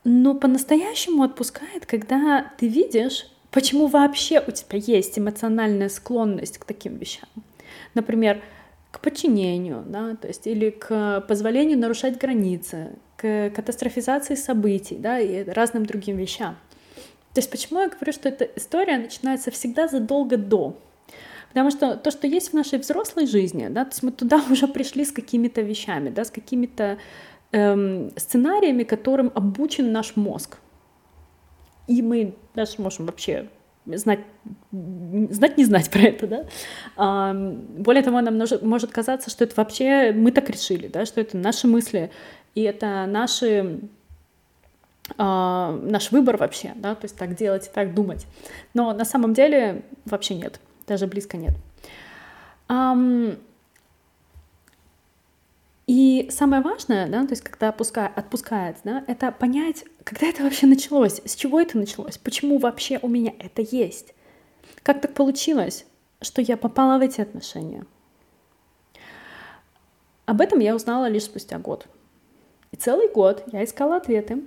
но 0.04 0.36
по-настоящему 0.36 1.24
отпускает, 1.24 1.86
когда 1.86 2.52
ты 2.58 2.68
видишь, 2.68 3.28
почему 3.52 3.88
вообще 3.88 4.44
у 4.46 4.52
тебя 4.52 4.78
есть 4.78 5.18
эмоциональная 5.18 5.90
склонность 5.90 6.58
к 6.58 6.66
таким 6.66 6.98
вещам. 6.98 7.30
Например, 7.94 8.42
к 8.92 9.00
подчинению, 9.00 9.84
да, 9.88 10.16
то 10.16 10.28
есть 10.28 10.48
или 10.48 10.70
к 10.70 11.22
позволению 11.28 11.80
нарушать 11.80 12.18
границы, 12.18 12.92
к 13.18 13.50
катастрофизации 13.50 14.36
событий, 14.36 14.96
да, 14.96 15.20
и 15.20 15.44
разным 15.44 15.86
другим 15.86 16.18
вещам. 16.18 16.56
То 17.36 17.40
есть 17.40 17.52
почему 17.52 17.82
я 17.82 17.90
говорю, 17.90 18.14
что 18.14 18.30
эта 18.30 18.46
история 18.56 18.98
начинается 18.98 19.52
всегда 19.52 19.90
задолго 19.90 20.38
до? 20.38 20.78
Потому 21.50 21.70
что 21.70 21.98
то, 21.98 22.10
что 22.10 22.28
есть 22.28 22.52
в 22.52 22.54
нашей 22.54 22.80
взрослой 22.80 23.28
жизни, 23.28 23.68
да, 23.68 23.84
то 23.84 23.92
есть 23.92 24.04
мы 24.04 24.12
туда 24.12 24.42
уже 24.50 24.70
пришли 24.70 25.04
с 25.04 25.12
какими-то 25.12 25.60
вещами, 25.60 26.10
да, 26.10 26.24
с 26.24 26.32
какими-то 26.32 26.98
эм, 27.52 28.12
сценариями, 28.16 28.84
которым 28.84 29.34
обучен 29.36 29.92
наш 29.92 30.16
мозг. 30.16 30.60
И 31.88 32.02
мы 32.02 32.36
даже 32.56 32.82
можем 32.82 33.06
вообще 33.06 33.50
знать, 33.86 34.22
знать 34.72 35.58
не 35.58 35.66
знать 35.66 35.90
про 35.90 36.04
это, 36.04 36.28
да. 36.28 36.46
А, 36.96 37.34
более 37.34 38.02
того, 38.02 38.22
нам 38.22 38.38
может, 38.38 38.62
может 38.62 38.92
казаться, 38.92 39.30
что 39.30 39.44
это 39.44 39.56
вообще 39.58 40.14
мы 40.14 40.32
так 40.32 40.50
решили, 40.50 40.88
да, 40.88 41.06
что 41.06 41.20
это 41.20 41.36
наши 41.36 41.68
мысли, 41.68 42.12
и 42.54 42.62
это 42.62 43.06
наши 43.08 43.82
Uh, 45.18 45.88
наш 45.88 46.12
выбор 46.12 46.38
вообще, 46.38 46.74
да, 46.76 46.96
то 46.96 47.06
есть 47.06 47.16
так 47.16 47.36
делать 47.36 47.68
и 47.68 47.70
так 47.70 47.94
думать. 47.94 48.26
Но 48.74 48.92
на 48.92 49.06
самом 49.06 49.36
деле 49.36 49.84
вообще 50.06 50.34
нет, 50.34 50.60
даже 50.88 51.06
близко 51.06 51.38
нет. 51.38 51.54
Um, 52.68 53.38
и 55.86 56.28
самое 56.32 56.64
важное, 56.64 57.08
да, 57.08 57.24
то 57.24 57.34
есть 57.34 57.44
когда 57.44 57.70
отпускает, 57.70 58.18
отпускает, 58.18 58.78
да, 58.84 59.04
это 59.06 59.32
понять, 59.32 59.86
когда 60.04 60.26
это 60.26 60.42
вообще 60.42 60.66
началось, 60.66 61.22
с 61.24 61.36
чего 61.36 61.62
это 61.62 61.78
началось, 61.78 62.18
почему 62.18 62.58
вообще 62.58 63.00
у 63.04 63.08
меня 63.08 63.34
это 63.38 63.62
есть, 63.62 64.16
как 64.82 65.02
так 65.02 65.14
получилось, 65.14 65.86
что 66.22 66.42
я 66.42 66.58
попала 66.58 66.98
в 66.98 67.02
эти 67.02 67.22
отношения. 67.22 67.86
Об 70.26 70.42
этом 70.42 70.60
я 70.60 70.76
узнала 70.76 71.08
лишь 71.08 71.26
спустя 71.26 71.60
год. 71.60 71.86
И 72.72 72.78
целый 72.78 73.08
год 73.12 73.44
я 73.52 73.64
искала 73.64 73.98
ответы. 73.98 74.44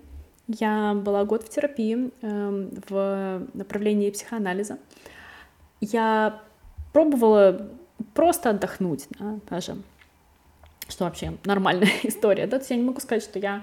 Я 0.49 0.95
была 0.95 1.25
год 1.25 1.45
в 1.45 1.49
терапии 1.51 2.11
э, 2.23 2.69
в 2.89 3.47
направлении 3.53 4.11
психоанализа. 4.11 4.79
Я 5.81 6.41
пробовала 6.93 7.69
просто 8.15 8.51
отдохнуть, 8.51 9.07
да, 9.19 9.39
даже 9.49 9.77
что 10.89 11.05
вообще 11.05 11.35
нормальная 11.45 11.91
история, 12.03 12.47
да, 12.47 12.53
то 12.53 12.63
есть 12.63 12.71
я 12.71 12.77
не 12.77 12.83
могу 12.83 13.01
сказать, 13.01 13.23
что 13.23 13.39
я 13.39 13.63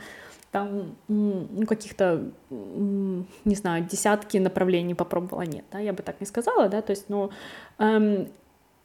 там 0.52 0.96
ну, 1.10 1.66
каких-то, 1.68 2.32
не 2.50 3.56
знаю, 3.56 3.84
десятки 3.84 4.38
направлений 4.38 4.94
попробовала, 4.94 5.42
нет, 5.42 5.66
да, 5.72 5.80
я 5.80 5.92
бы 5.92 6.02
так 6.04 6.20
не 6.22 6.26
сказала, 6.28 6.70
да, 6.70 6.82
то 6.82 6.92
есть, 6.92 7.10
ну, 7.10 7.32
эм, 7.78 8.30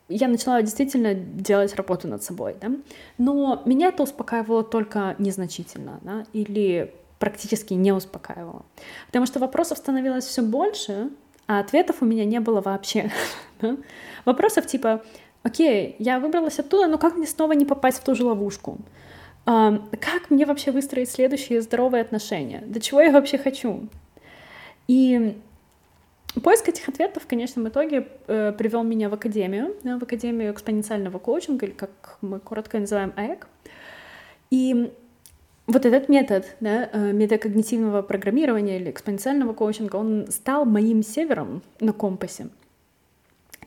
я 0.09 0.27
начала 0.27 0.63
действительно 0.63 1.15
делать 1.15 1.77
работу 1.77 2.09
над 2.09 2.25
собой, 2.25 2.57
да, 2.61 2.73
но 3.19 3.63
меня 3.67 3.89
это 3.89 4.03
успокаивало 4.03 4.65
только 4.65 5.15
незначительно, 5.19 6.01
да, 6.03 6.25
или 6.33 6.93
практически 7.21 7.75
не 7.75 7.93
успокаивало, 7.93 8.65
потому 9.07 9.27
что 9.27 9.39
вопросов 9.39 9.79
становилось 9.79 10.25
все 10.25 10.43
больше, 10.43 11.11
а 11.47 11.61
ответов 11.61 11.97
у 12.01 12.05
меня 12.05 12.25
не 12.25 12.41
было 12.41 12.61
вообще. 12.61 13.13
Вопросов 14.25 14.67
типа, 14.67 15.03
окей, 15.43 15.97
я 15.99 16.19
выбралась 16.19 16.59
оттуда, 16.59 16.87
но 16.87 16.97
как 16.97 17.17
мне 17.17 17.27
снова 17.27 17.53
не 17.53 17.65
попасть 17.65 17.99
в 17.99 18.05
ту 18.05 18.15
же 18.15 18.25
ловушку? 18.25 18.79
А, 19.47 19.79
как 20.01 20.31
мне 20.31 20.47
вообще 20.47 20.71
выстроить 20.71 21.11
следующие 21.11 21.61
здоровые 21.61 22.03
отношения? 22.03 22.63
До 22.67 22.81
чего 22.81 23.01
я 23.01 23.11
вообще 23.11 23.37
хочу? 23.37 23.89
И 24.89 25.37
поиск 26.43 26.69
этих 26.69 26.89
ответов 26.89 27.25
в 27.25 27.27
конечном 27.27 27.69
итоге 27.69 28.09
э, 28.29 28.53
привел 28.57 28.83
меня 28.83 29.09
в 29.09 29.15
академию, 29.15 29.75
в 29.83 30.03
академию 30.03 30.53
экспоненциального 30.53 31.19
коучинга, 31.19 31.67
или 31.67 31.73
как 31.73 32.19
мы 32.23 32.39
коротко 32.39 32.79
называем 32.79 33.13
АЭК. 33.17 33.47
И 34.51 34.93
вот 35.71 35.87
этот 35.87 36.09
метод, 36.09 36.45
да, 36.61 36.89
э, 36.93 37.13
метакогнитивного 37.13 38.03
программирования 38.03 38.79
или 38.79 38.91
экспоненциального 38.91 39.53
коучинга, 39.53 39.97
он 39.97 40.27
стал 40.29 40.65
моим 40.65 41.03
севером 41.03 41.63
на 41.81 41.93
компасе 41.93 42.49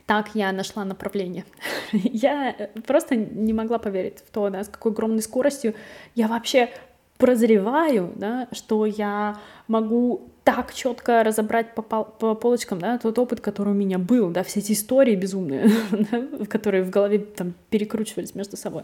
так 0.05 0.35
я 0.35 0.51
нашла 0.51 0.83
направление. 0.83 1.45
я 1.93 2.69
просто 2.85 3.15
не 3.15 3.53
могла 3.53 3.79
поверить 3.79 4.19
в 4.19 4.31
то, 4.31 4.49
да, 4.49 4.63
с 4.63 4.67
какой 4.67 4.91
огромной 4.91 5.21
скоростью 5.21 5.75
я 6.13 6.27
вообще 6.27 6.69
прозреваю, 7.17 8.11
да, 8.15 8.47
что 8.51 8.85
я 8.85 9.39
могу 9.67 10.29
так 10.43 10.73
четко 10.73 11.23
разобрать 11.23 11.73
по, 11.73 11.81
по 11.81 12.35
полочкам, 12.35 12.79
да, 12.79 12.97
тот 12.97 13.17
опыт, 13.17 13.39
который 13.39 13.69
у 13.69 13.75
меня 13.75 13.97
был, 13.97 14.29
да, 14.29 14.43
все 14.43 14.59
эти 14.59 14.73
истории 14.73 15.15
безумные, 15.15 15.69
которые 16.49 16.83
в 16.83 16.89
голове 16.89 17.19
там 17.19 17.53
перекручивались 17.69 18.35
между 18.35 18.57
собой, 18.57 18.83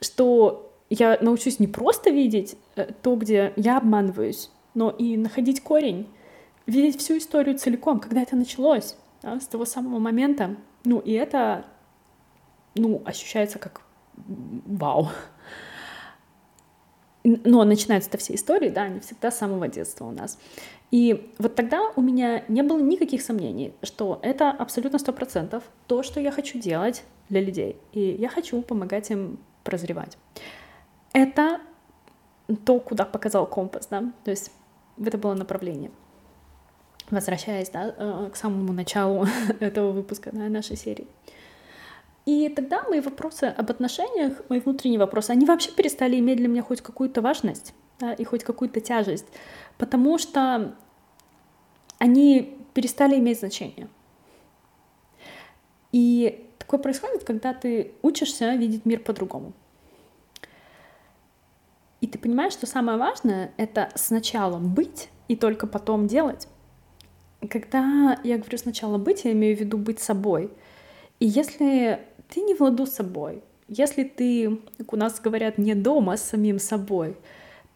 что 0.00 0.73
я 0.90 1.18
научусь 1.20 1.60
не 1.60 1.66
просто 1.66 2.10
видеть 2.10 2.56
э, 2.76 2.92
то, 3.02 3.16
где 3.16 3.52
я 3.56 3.78
обманываюсь, 3.78 4.50
но 4.74 4.90
и 4.90 5.16
находить 5.16 5.62
корень, 5.62 6.08
видеть 6.66 7.00
всю 7.00 7.18
историю 7.18 7.58
целиком, 7.58 8.00
когда 8.00 8.22
это 8.22 8.36
началось, 8.36 8.96
да, 9.22 9.40
с 9.40 9.46
того 9.46 9.64
самого 9.64 9.98
момента. 9.98 10.56
Ну, 10.84 10.98
и 10.98 11.12
это, 11.12 11.64
ну, 12.74 13.02
ощущается 13.04 13.58
как 13.58 13.82
вау. 14.16 15.08
Но 17.24 17.64
начинаются-то 17.64 18.18
все 18.18 18.34
истории, 18.34 18.68
да, 18.68 18.82
они 18.82 19.00
всегда 19.00 19.30
с 19.30 19.38
самого 19.38 19.66
детства 19.66 20.04
у 20.04 20.10
нас. 20.10 20.38
И 20.90 21.32
вот 21.38 21.54
тогда 21.54 21.90
у 21.96 22.02
меня 22.02 22.44
не 22.48 22.62
было 22.62 22.78
никаких 22.78 23.22
сомнений, 23.22 23.72
что 23.82 24.20
это 24.22 24.50
абсолютно 24.50 24.98
сто 24.98 25.12
процентов 25.12 25.64
то, 25.86 26.02
что 26.02 26.20
я 26.20 26.30
хочу 26.30 26.58
делать 26.58 27.02
для 27.30 27.40
людей. 27.40 27.78
И 27.92 28.00
я 28.00 28.28
хочу 28.28 28.60
помогать 28.60 29.10
им 29.10 29.38
прозревать. 29.64 30.18
Это 31.14 31.60
то, 32.66 32.80
куда 32.80 33.06
показал 33.06 33.46
компас, 33.46 33.86
да, 33.86 34.12
то 34.24 34.30
есть 34.30 34.50
это 35.02 35.16
было 35.16 35.34
направление. 35.34 35.90
Возвращаясь, 37.10 37.70
да, 37.70 37.94
э, 37.96 38.30
к 38.32 38.36
самому 38.36 38.72
началу 38.72 39.26
этого 39.60 39.92
выпуска 39.92 40.30
да, 40.32 40.48
нашей 40.48 40.76
серии. 40.76 41.06
И 42.26 42.48
тогда 42.48 42.82
мои 42.88 43.00
вопросы 43.00 43.44
об 43.44 43.70
отношениях, 43.70 44.42
мои 44.48 44.60
внутренние 44.60 44.98
вопросы, 44.98 45.30
они 45.30 45.46
вообще 45.46 45.70
перестали 45.70 46.18
иметь 46.18 46.38
для 46.38 46.48
меня 46.48 46.62
хоть 46.62 46.80
какую-то 46.80 47.22
важность 47.22 47.74
да, 48.00 48.12
и 48.14 48.24
хоть 48.24 48.44
какую-то 48.44 48.80
тяжесть, 48.80 49.26
потому 49.78 50.18
что 50.18 50.74
они 51.98 52.58
перестали 52.72 53.18
иметь 53.18 53.38
значение. 53.38 53.88
И 55.92 56.50
такое 56.58 56.80
происходит, 56.80 57.24
когда 57.24 57.54
ты 57.54 57.92
учишься 58.02 58.54
видеть 58.54 58.84
мир 58.84 59.00
по-другому. 59.00 59.52
Ты 62.14 62.20
понимаешь, 62.20 62.52
что 62.52 62.64
самое 62.64 62.96
важное— 62.96 63.50
это 63.56 63.88
сначала 63.96 64.60
быть 64.60 65.08
и 65.26 65.34
только 65.34 65.66
потом 65.66 66.06
делать. 66.06 66.46
Когда 67.50 68.20
я 68.22 68.38
говорю 68.38 68.56
сначала 68.56 68.98
быть, 68.98 69.24
я 69.24 69.32
имею 69.32 69.56
в 69.56 69.58
виду 69.58 69.78
быть 69.78 69.98
собой. 69.98 70.52
И 71.18 71.26
если 71.26 71.98
ты 72.28 72.42
не 72.42 72.54
в 72.54 72.60
ладу 72.60 72.86
с 72.86 72.92
собой, 72.92 73.42
если 73.66 74.04
ты, 74.04 74.60
как 74.78 74.92
у 74.92 74.96
нас 74.96 75.18
говорят, 75.18 75.58
не 75.58 75.74
дома 75.74 76.16
с 76.16 76.22
самим 76.22 76.60
собой, 76.60 77.16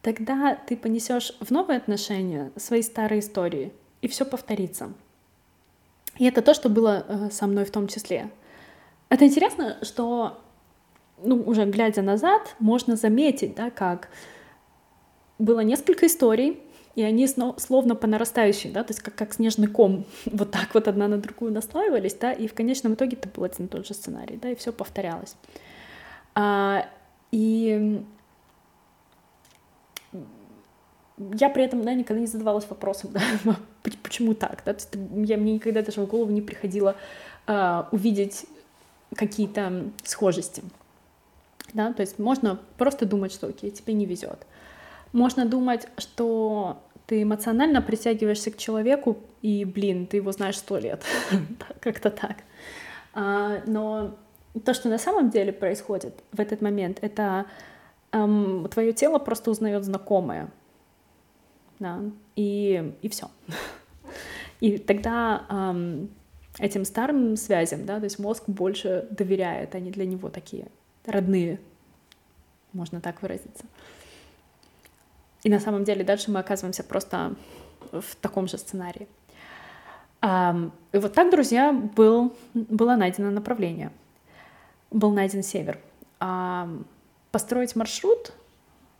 тогда 0.01 0.55
ты 0.55 0.77
понесешь 0.77 1.33
в 1.41 1.51
новые 1.51 1.75
отношения 1.75 2.53
свои 2.55 2.81
старые 2.81 3.19
истории, 3.19 3.73
и 4.01 4.07
все 4.07 4.23
повторится. 4.23 4.93
И 6.17 6.23
это 6.23 6.41
то, 6.41 6.53
что 6.53 6.69
было 6.69 7.05
э, 7.05 7.29
со 7.29 7.45
мной 7.45 7.65
в 7.65 7.71
том 7.71 7.89
числе. 7.89 8.29
Это 9.09 9.25
интересно, 9.25 9.79
что, 9.81 10.39
ну, 11.23 11.41
уже 11.45 11.65
глядя 11.65 12.01
назад, 12.01 12.55
можно 12.59 12.95
заметить, 12.95 13.55
да, 13.55 13.69
как 13.69 14.09
было 15.37 15.61
несколько 15.61 16.07
историй, 16.07 16.59
и 16.95 17.03
они 17.03 17.27
словно 17.27 17.95
по 17.95 18.07
нарастающей, 18.07 18.71
да, 18.71 18.83
то 18.83 18.91
есть 18.91 19.01
как, 19.01 19.15
как 19.15 19.33
снежный 19.33 19.67
ком, 19.67 20.05
вот 20.25 20.51
так 20.51 20.73
вот 20.73 20.87
одна 20.87 21.07
на 21.07 21.17
другую 21.17 21.51
наслаивались, 21.51 22.13
да, 22.15 22.31
и 22.31 22.47
в 22.47 22.53
конечном 22.53 22.95
итоге 22.95 23.17
это 23.17 23.29
был 23.29 23.43
один 23.43 23.65
и 23.65 23.69
тот 23.69 23.87
же 23.87 23.93
сценарий, 23.93 24.37
да, 24.37 24.49
и 24.49 24.55
все 24.55 24.71
повторялось. 24.71 25.35
А, 26.35 26.87
и 27.31 28.03
я 31.33 31.49
при 31.49 31.63
этом, 31.63 31.83
да, 31.83 31.93
никогда 31.93 32.19
не 32.19 32.27
задавалась 32.27 32.69
вопросом, 32.69 33.11
да, 33.13 33.21
почему 34.03 34.33
так, 34.33 34.63
да, 34.65 34.73
то 34.73 34.79
есть 34.79 35.29
я, 35.29 35.37
мне 35.37 35.53
никогда 35.53 35.81
даже 35.81 36.01
в 36.01 36.07
голову 36.07 36.31
не 36.31 36.41
приходило 36.41 36.95
а, 37.47 37.87
увидеть 37.91 38.45
какие-то 39.15 39.85
схожести, 40.03 40.63
да, 41.73 41.93
то 41.93 42.01
есть 42.01 42.19
можно 42.19 42.59
просто 42.77 43.05
думать, 43.05 43.31
что 43.31 43.47
окей, 43.47 43.71
тебе 43.71 43.93
не 43.93 44.05
везет, 44.05 44.45
можно 45.11 45.45
думать, 45.45 45.87
что 45.97 46.81
ты 47.09 47.23
эмоционально 47.23 47.81
притягиваешься 47.81 48.51
к 48.51 48.57
человеку, 48.57 49.17
и, 49.41 49.65
блин, 49.65 50.05
ты 50.05 50.17
его 50.17 50.31
знаешь 50.31 50.57
сто 50.57 50.77
лет. 50.77 51.03
Как-то 51.81 52.11
так. 52.11 52.37
А, 53.13 53.63
но 53.65 54.15
то, 54.63 54.73
что 54.75 54.89
на 54.89 54.99
самом 54.99 55.31
деле 55.31 55.51
происходит 55.51 56.13
в 56.31 56.39
этот 56.39 56.61
момент, 56.61 56.99
это 57.01 57.47
эм, 58.11 58.67
твое 58.69 58.93
тело 58.93 59.17
просто 59.17 59.49
узнает 59.49 59.83
знакомое. 59.83 60.51
Да, 61.79 61.99
и, 62.35 62.93
и 63.01 63.09
все. 63.09 63.27
И 64.59 64.77
тогда 64.77 65.45
эм, 65.49 66.09
этим 66.59 66.83
старым 66.83 67.37
связям, 67.37 67.85
да, 67.85 67.97
то 67.99 68.03
есть 68.03 68.19
мозг 68.19 68.43
больше 68.47 69.07
доверяет, 69.09 69.73
они 69.73 69.89
для 69.89 70.05
него 70.05 70.29
такие 70.29 70.67
родные, 71.05 71.59
можно 72.73 73.01
так 73.01 73.21
выразиться. 73.21 73.65
И 75.43 75.49
на 75.49 75.59
самом 75.59 75.83
деле 75.83 76.03
дальше 76.03 76.31
мы 76.31 76.39
оказываемся 76.39 76.83
просто 76.83 77.35
в 77.91 78.15
таком 78.21 78.47
же 78.47 78.57
сценарии. 78.57 79.07
И 80.21 80.97
вот 80.97 81.13
так, 81.13 81.31
друзья, 81.31 81.71
был, 81.71 82.35
было 82.53 82.95
найдено 82.95 83.31
направление, 83.31 83.91
был 84.91 85.11
найден 85.11 85.43
север. 85.43 85.79
Построить 87.31 87.75
маршрут 87.77 88.33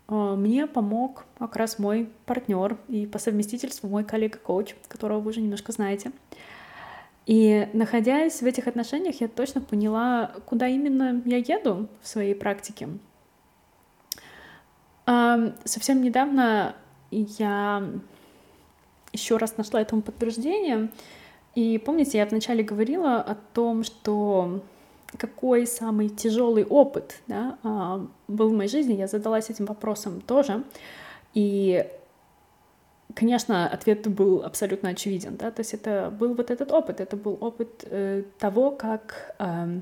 а, 0.09 0.35
мне 0.35 0.65
помог 0.65 1.25
как 1.37 1.55
раз 1.55 1.77
мой 1.77 2.09
партнер 2.25 2.77
и 2.87 3.05
по 3.05 3.19
совместительству 3.19 3.87
мой 3.87 4.03
коллега-коуч, 4.03 4.75
которого 4.87 5.19
вы 5.19 5.29
уже 5.29 5.41
немножко 5.41 5.71
знаете. 5.71 6.11
И 7.29 7.67
находясь 7.73 8.41
в 8.41 8.45
этих 8.47 8.67
отношениях, 8.67 9.21
я 9.21 9.27
точно 9.27 9.61
поняла, 9.61 10.31
куда 10.47 10.67
именно 10.67 11.21
я 11.25 11.37
еду 11.37 11.87
в 12.01 12.07
своей 12.07 12.33
практике. 12.33 12.89
Совсем 15.05 16.01
недавно 16.01 16.73
я 17.11 17.87
еще 19.13 19.37
раз 19.37 19.57
нашла 19.57 19.79
этому 19.79 20.01
подтверждение. 20.01 20.89
И 21.53 21.77
помните, 21.77 22.17
я 22.17 22.25
вначале 22.25 22.63
говорила 22.63 23.17
о 23.17 23.35
том, 23.53 23.83
что 23.83 24.63
какой 25.15 25.67
самый 25.67 26.09
тяжелый 26.09 26.65
опыт 26.65 27.21
да, 27.27 27.59
а, 27.61 28.07
был 28.27 28.49
в 28.49 28.53
моей 28.53 28.69
жизни, 28.71 28.93
я 28.93 29.05
задалась 29.05 29.51
этим 29.51 29.65
вопросом 29.65 30.19
тоже. 30.21 30.63
И, 31.35 31.85
конечно, 33.19 33.67
ответ 33.67 34.07
был 34.07 34.43
абсолютно 34.43 34.89
очевиден. 34.89 35.35
Да? 35.35 35.51
То 35.51 35.59
есть 35.59 35.73
это 35.73 36.09
был 36.09 36.33
вот 36.35 36.49
этот 36.51 36.71
опыт, 36.71 37.01
это 37.01 37.17
был 37.17 37.37
опыт 37.41 37.83
э, 37.83 38.23
того, 38.39 38.71
как 38.71 39.35
э, 39.39 39.81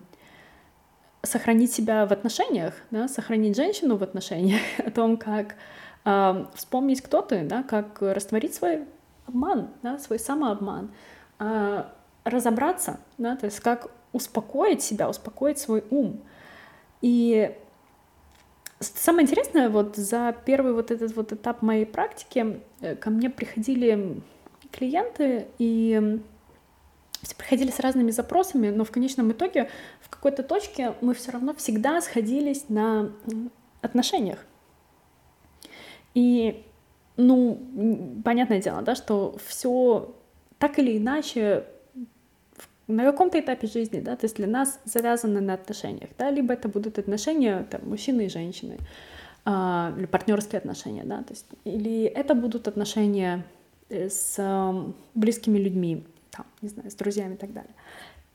сохранить 1.21 1.71
себя 1.71 2.07
в 2.07 2.11
отношениях, 2.11 2.73
да, 2.89 3.07
сохранить 3.07 3.55
женщину 3.55 3.95
в 3.97 4.03
отношениях, 4.03 4.61
о 4.85 4.89
том, 4.89 5.17
как 5.17 5.55
э, 6.05 6.45
вспомнить, 6.55 7.01
кто 7.01 7.21
ты, 7.21 7.43
да, 7.43 7.61
как 7.61 8.01
растворить 8.01 8.55
свой 8.55 8.85
обман, 9.27 9.69
да, 9.83 9.99
свой 9.99 10.17
самообман, 10.17 10.89
э, 11.39 11.83
разобраться, 12.23 12.99
да, 13.19 13.35
то 13.35 13.45
есть 13.45 13.59
как 13.59 13.91
успокоить 14.13 14.81
себя, 14.81 15.07
успокоить 15.09 15.59
свой 15.59 15.83
ум. 15.91 16.21
И 17.01 17.55
самое 18.79 19.25
интересное, 19.25 19.69
вот 19.69 19.95
за 19.95 20.35
первый 20.45 20.73
вот 20.73 20.91
этот 20.91 21.15
вот 21.15 21.33
этап 21.33 21.61
моей 21.61 21.85
практики 21.85 22.61
э, 22.81 22.95
ко 22.95 23.09
мне 23.09 23.29
приходили 23.29 24.21
клиенты 24.71 25.47
и 25.57 26.19
все 27.21 27.35
приходили 27.35 27.71
с 27.71 27.79
разными 27.79 28.11
запросами, 28.11 28.69
но 28.69 28.83
в 28.83 28.91
конечном 28.91 29.31
итоге 29.31 29.69
в 30.01 30.09
какой-то 30.09 30.43
точке 30.43 30.93
мы 31.01 31.13
все 31.13 31.31
равно 31.31 31.53
всегда 31.55 31.99
сходились 32.01 32.69
на 32.69 33.11
отношениях. 33.81 34.45
И, 36.13 36.63
ну, 37.15 37.59
понятное 38.23 38.61
дело, 38.61 38.81
да, 38.81 38.95
что 38.95 39.37
все 39.47 40.15
так 40.59 40.79
или 40.79 40.97
иначе 40.97 41.65
на 42.87 43.03
каком-то 43.03 43.39
этапе 43.39 43.67
жизни, 43.67 43.99
да, 43.99 44.15
то 44.15 44.25
есть 44.25 44.37
для 44.37 44.47
нас 44.47 44.79
завязано 44.85 45.41
на 45.41 45.53
отношениях, 45.53 46.09
да, 46.17 46.29
либо 46.31 46.53
это 46.53 46.69
будут 46.69 46.97
отношения 46.97 47.67
там, 47.69 47.81
мужчины 47.83 48.25
и 48.25 48.29
женщины, 48.29 48.77
а, 49.45 49.93
или 49.97 50.05
партнерские 50.05 50.59
отношения, 50.59 51.03
да, 51.03 51.17
то 51.23 51.33
есть, 51.33 51.45
или 51.65 52.03
это 52.03 52.33
будут 52.33 52.67
отношения 52.67 53.45
э, 53.89 54.09
с 54.09 54.35
э, 54.37 54.91
близкими 55.15 55.57
людьми, 55.57 56.05
там, 56.31 56.45
не 56.61 56.69
знаю, 56.69 56.89
с 56.89 56.95
друзьями 56.95 57.33
и 57.33 57.37
так 57.37 57.53
далее. 57.53 57.73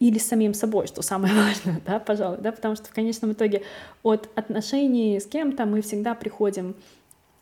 Или 0.01 0.19
с 0.19 0.27
самим 0.27 0.53
собой, 0.53 0.87
что 0.87 1.01
самое 1.01 1.35
важное, 1.47 1.81
да, 1.87 1.99
пожалуй, 1.99 2.39
да, 2.39 2.53
потому 2.53 2.77
что 2.77 2.87
в 2.87 2.93
конечном 2.93 3.33
итоге 3.33 3.63
от 4.03 4.29
отношений 4.35 5.19
с 5.19 5.27
кем-то 5.27 5.65
мы 5.65 5.81
всегда 5.81 6.15
приходим 6.15 6.75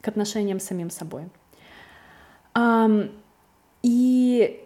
к 0.00 0.08
отношениям 0.08 0.60
с 0.60 0.64
самим 0.64 0.90
собой. 0.90 1.24
И 3.82 4.64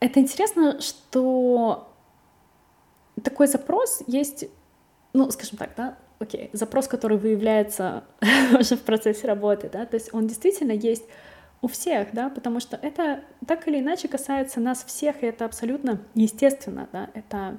это 0.00 0.18
интересно, 0.20 0.80
что 0.80 1.88
такой 3.22 3.46
запрос 3.46 4.02
есть, 4.06 4.46
ну, 5.12 5.30
скажем 5.30 5.58
так, 5.58 5.70
да, 5.76 5.98
окей, 6.18 6.50
запрос, 6.52 6.88
который 6.88 7.18
выявляется 7.18 8.04
уже 8.58 8.76
в 8.76 8.82
процессе 8.82 9.26
работы, 9.26 9.70
да, 9.72 9.86
то 9.86 9.96
есть 9.96 10.12
он 10.14 10.26
действительно 10.26 10.72
есть 10.72 11.04
у 11.62 11.68
всех, 11.68 12.08
да, 12.12 12.30
потому 12.30 12.60
что 12.60 12.78
это 12.80 13.22
так 13.46 13.68
или 13.68 13.80
иначе 13.80 14.08
касается 14.08 14.60
нас 14.60 14.82
всех, 14.82 15.22
и 15.22 15.26
это 15.26 15.44
абсолютно 15.44 16.00
естественно, 16.14 16.88
да, 16.92 17.10
это 17.12 17.58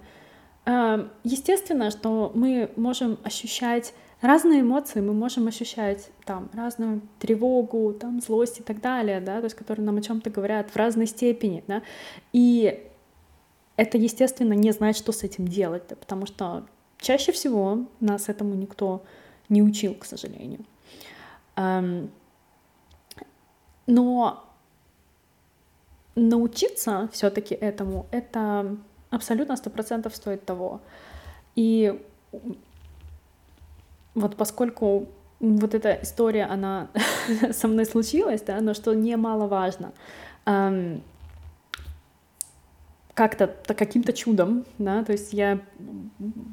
э, 0.66 1.08
естественно, 1.24 1.92
что 1.92 2.32
мы 2.34 2.72
можем 2.76 3.20
ощущать 3.24 3.94
разные 4.22 4.62
эмоции, 4.62 5.02
мы 5.02 5.14
можем 5.14 5.48
ощущать 5.48 6.10
там 6.26 6.50
разную 6.54 7.02
тревогу, 7.20 7.94
там 7.94 8.22
злость 8.22 8.60
и 8.60 8.64
так 8.64 8.82
далее, 8.82 9.20
да, 9.20 9.40
то 9.40 9.46
есть 9.46 9.56
которые 9.56 9.86
нам 9.86 9.98
о 9.98 10.02
чем-то 10.02 10.30
говорят 10.30 10.70
в 10.72 10.76
разной 10.76 11.08
степени, 11.08 11.64
да, 11.68 11.82
и 12.34 12.88
это, 13.76 13.98
естественно, 13.98 14.54
не 14.54 14.72
знать, 14.72 14.96
что 14.96 15.12
с 15.12 15.24
этим 15.24 15.48
делать, 15.48 15.84
да, 15.90 15.96
потому 15.96 16.26
что 16.26 16.66
чаще 16.98 17.32
всего 17.32 17.88
нас 18.00 18.30
этому 18.30 18.54
никто 18.54 19.04
не 19.50 19.64
учил, 19.64 19.96
к 19.96 20.06
сожалению. 20.06 20.66
Эм, 21.56 22.12
но 23.88 24.48
научиться 26.16 27.10
все-таки 27.12 27.56
этому, 27.56 28.06
это 28.12 28.78
абсолютно 29.10 29.58
сто 29.58 29.70
процентов 29.70 30.16
стоит 30.16 30.46
того. 30.46 30.82
И 31.56 32.02
вот 34.16 34.36
поскольку 34.36 35.08
вот 35.40 35.74
эта 35.74 36.00
история, 36.02 36.46
она 36.46 36.90
со 37.52 37.68
мной 37.68 37.86
случилась, 37.86 38.42
да, 38.42 38.62
но 38.62 38.74
что 38.74 38.94
немаловажно, 38.94 39.92
эм, 40.46 41.02
как-то 43.14 43.48
каким-то 43.48 44.14
чудом, 44.14 44.66
да, 44.78 45.04
то 45.04 45.12
есть 45.12 45.34
я 45.34 45.60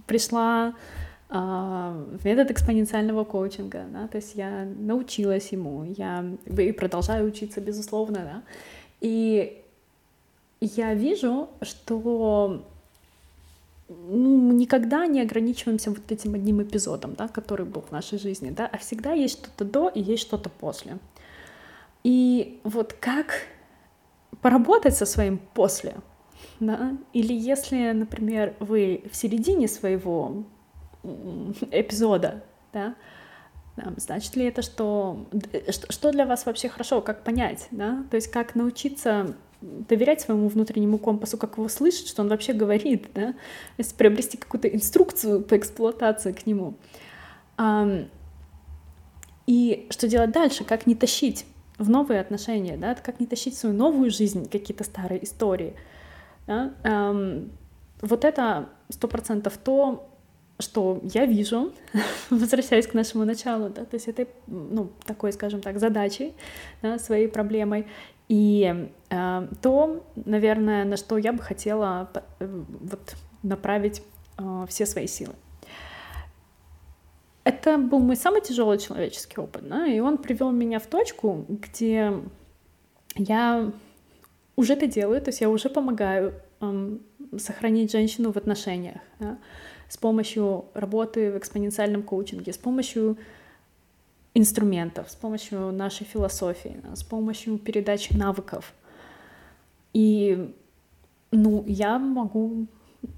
пришла 0.06 0.74
э, 1.28 1.34
в 1.34 2.24
метод 2.24 2.50
экспоненциального 2.50 3.24
коучинга, 3.24 3.84
да, 3.92 4.08
то 4.08 4.16
есть 4.16 4.34
я 4.34 4.64
научилась 4.64 5.52
ему, 5.52 5.84
я 5.84 6.24
и 6.46 6.72
продолжаю 6.72 7.26
учиться, 7.26 7.60
безусловно, 7.60 8.18
да, 8.18 8.42
и 9.00 9.62
я 10.60 10.94
вижу, 10.94 11.50
что 11.62 12.66
ну, 13.88 14.36
мы 14.36 14.54
никогда 14.54 15.06
не 15.06 15.20
ограничиваемся 15.22 15.90
вот 15.90 16.12
этим 16.12 16.34
одним 16.34 16.62
эпизодом, 16.62 17.14
да, 17.14 17.28
который 17.28 17.64
был 17.64 17.82
в 17.82 17.90
нашей 17.90 18.18
жизни, 18.18 18.50
да, 18.50 18.66
а 18.70 18.78
всегда 18.78 19.12
есть 19.12 19.38
что-то 19.38 19.64
до 19.64 19.88
и 19.88 20.00
есть 20.00 20.22
что-то 20.22 20.50
после. 20.50 20.98
И 22.04 22.60
вот 22.64 22.92
как 22.92 23.46
поработать 24.42 24.94
со 24.94 25.06
своим 25.06 25.38
после, 25.38 25.96
да, 26.60 26.96
или 27.12 27.32
если, 27.32 27.92
например, 27.92 28.54
вы 28.60 29.04
в 29.10 29.16
середине 29.16 29.68
своего 29.68 30.44
эпизода, 31.70 32.44
да, 32.72 32.94
значит 33.96 34.36
ли 34.36 34.44
это, 34.44 34.60
что, 34.62 35.26
что 35.88 36.12
для 36.12 36.26
вас 36.26 36.44
вообще 36.46 36.68
хорошо, 36.68 37.00
как 37.00 37.24
понять, 37.24 37.68
да, 37.70 38.04
то 38.10 38.16
есть 38.16 38.30
как 38.30 38.54
научиться 38.54 39.34
доверять 39.60 40.20
своему 40.20 40.48
внутреннему 40.48 40.98
компасу, 40.98 41.36
как 41.36 41.56
его 41.56 41.68
слышать, 41.68 42.08
что 42.08 42.22
он 42.22 42.28
вообще 42.28 42.52
говорит, 42.52 43.08
да, 43.14 43.34
есть 43.76 43.96
приобрести 43.96 44.36
какую-то 44.36 44.68
инструкцию 44.68 45.42
по 45.42 45.56
эксплуатации 45.56 46.32
к 46.32 46.46
нему. 46.46 46.74
И 49.46 49.86
что 49.90 50.08
делать 50.08 50.30
дальше, 50.30 50.64
как 50.64 50.86
не 50.86 50.94
тащить 50.94 51.46
в 51.78 51.88
новые 51.88 52.20
отношения, 52.20 52.76
да, 52.76 52.94
как 52.94 53.18
не 53.18 53.26
тащить 53.26 53.56
свою 53.56 53.74
новую 53.74 54.10
жизнь 54.10 54.48
какие-то 54.48 54.84
старые 54.84 55.24
истории. 55.24 55.74
Да? 56.46 56.72
Вот 58.00 58.24
это 58.24 58.68
сто 58.90 59.08
процентов 59.08 59.56
то, 59.56 60.08
что 60.60 61.00
я 61.02 61.24
вижу, 61.26 61.72
возвращаясь 62.30 62.86
к 62.86 62.94
нашему 62.94 63.24
началу, 63.24 63.68
да, 63.68 63.84
то 63.84 63.94
есть 63.94 64.08
этой, 64.08 64.28
ну, 64.46 64.90
такой, 65.04 65.32
скажем 65.32 65.60
так, 65.60 65.78
задачей, 65.78 66.34
да, 66.82 66.98
своей 66.98 67.28
проблемой. 67.28 67.86
И 68.28 68.90
э, 69.10 69.48
то, 69.62 70.04
наверное, 70.14 70.84
на 70.84 70.96
что 70.96 71.16
я 71.18 71.32
бы 71.32 71.42
хотела 71.42 72.10
э, 72.40 72.46
вот, 72.80 73.16
направить 73.42 74.02
э, 74.38 74.66
все 74.68 74.86
свои 74.86 75.06
силы. 75.06 75.34
Это 77.44 77.78
был 77.78 78.00
мой 78.00 78.16
самый 78.16 78.42
тяжелый 78.42 78.76
человеческий 78.76 79.40
опыт, 79.40 79.66
да, 79.66 79.86
и 79.86 80.00
он 80.00 80.18
привел 80.18 80.50
меня 80.50 80.78
в 80.78 80.86
точку, 80.86 81.46
где 81.48 82.12
я 83.16 83.72
уже 84.56 84.74
это 84.74 84.86
делаю, 84.86 85.22
то 85.22 85.30
есть 85.30 85.40
я 85.40 85.48
уже 85.48 85.70
помогаю 85.70 86.34
э, 86.60 86.98
сохранить 87.38 87.92
женщину 87.92 88.32
в 88.32 88.36
отношениях 88.36 89.00
да, 89.18 89.38
с 89.88 89.96
помощью 89.96 90.66
работы 90.74 91.32
в 91.32 91.38
экспоненциальном 91.38 92.02
коучинге, 92.02 92.52
с 92.52 92.58
помощью 92.58 93.16
инструментов, 94.34 95.10
с 95.10 95.14
помощью 95.16 95.72
нашей 95.72 96.04
философии, 96.04 96.80
с 96.94 97.02
помощью 97.02 97.58
передачи 97.58 98.12
навыков. 98.12 98.74
И, 99.92 100.54
ну, 101.30 101.64
я 101.66 101.98
могу, 101.98 102.66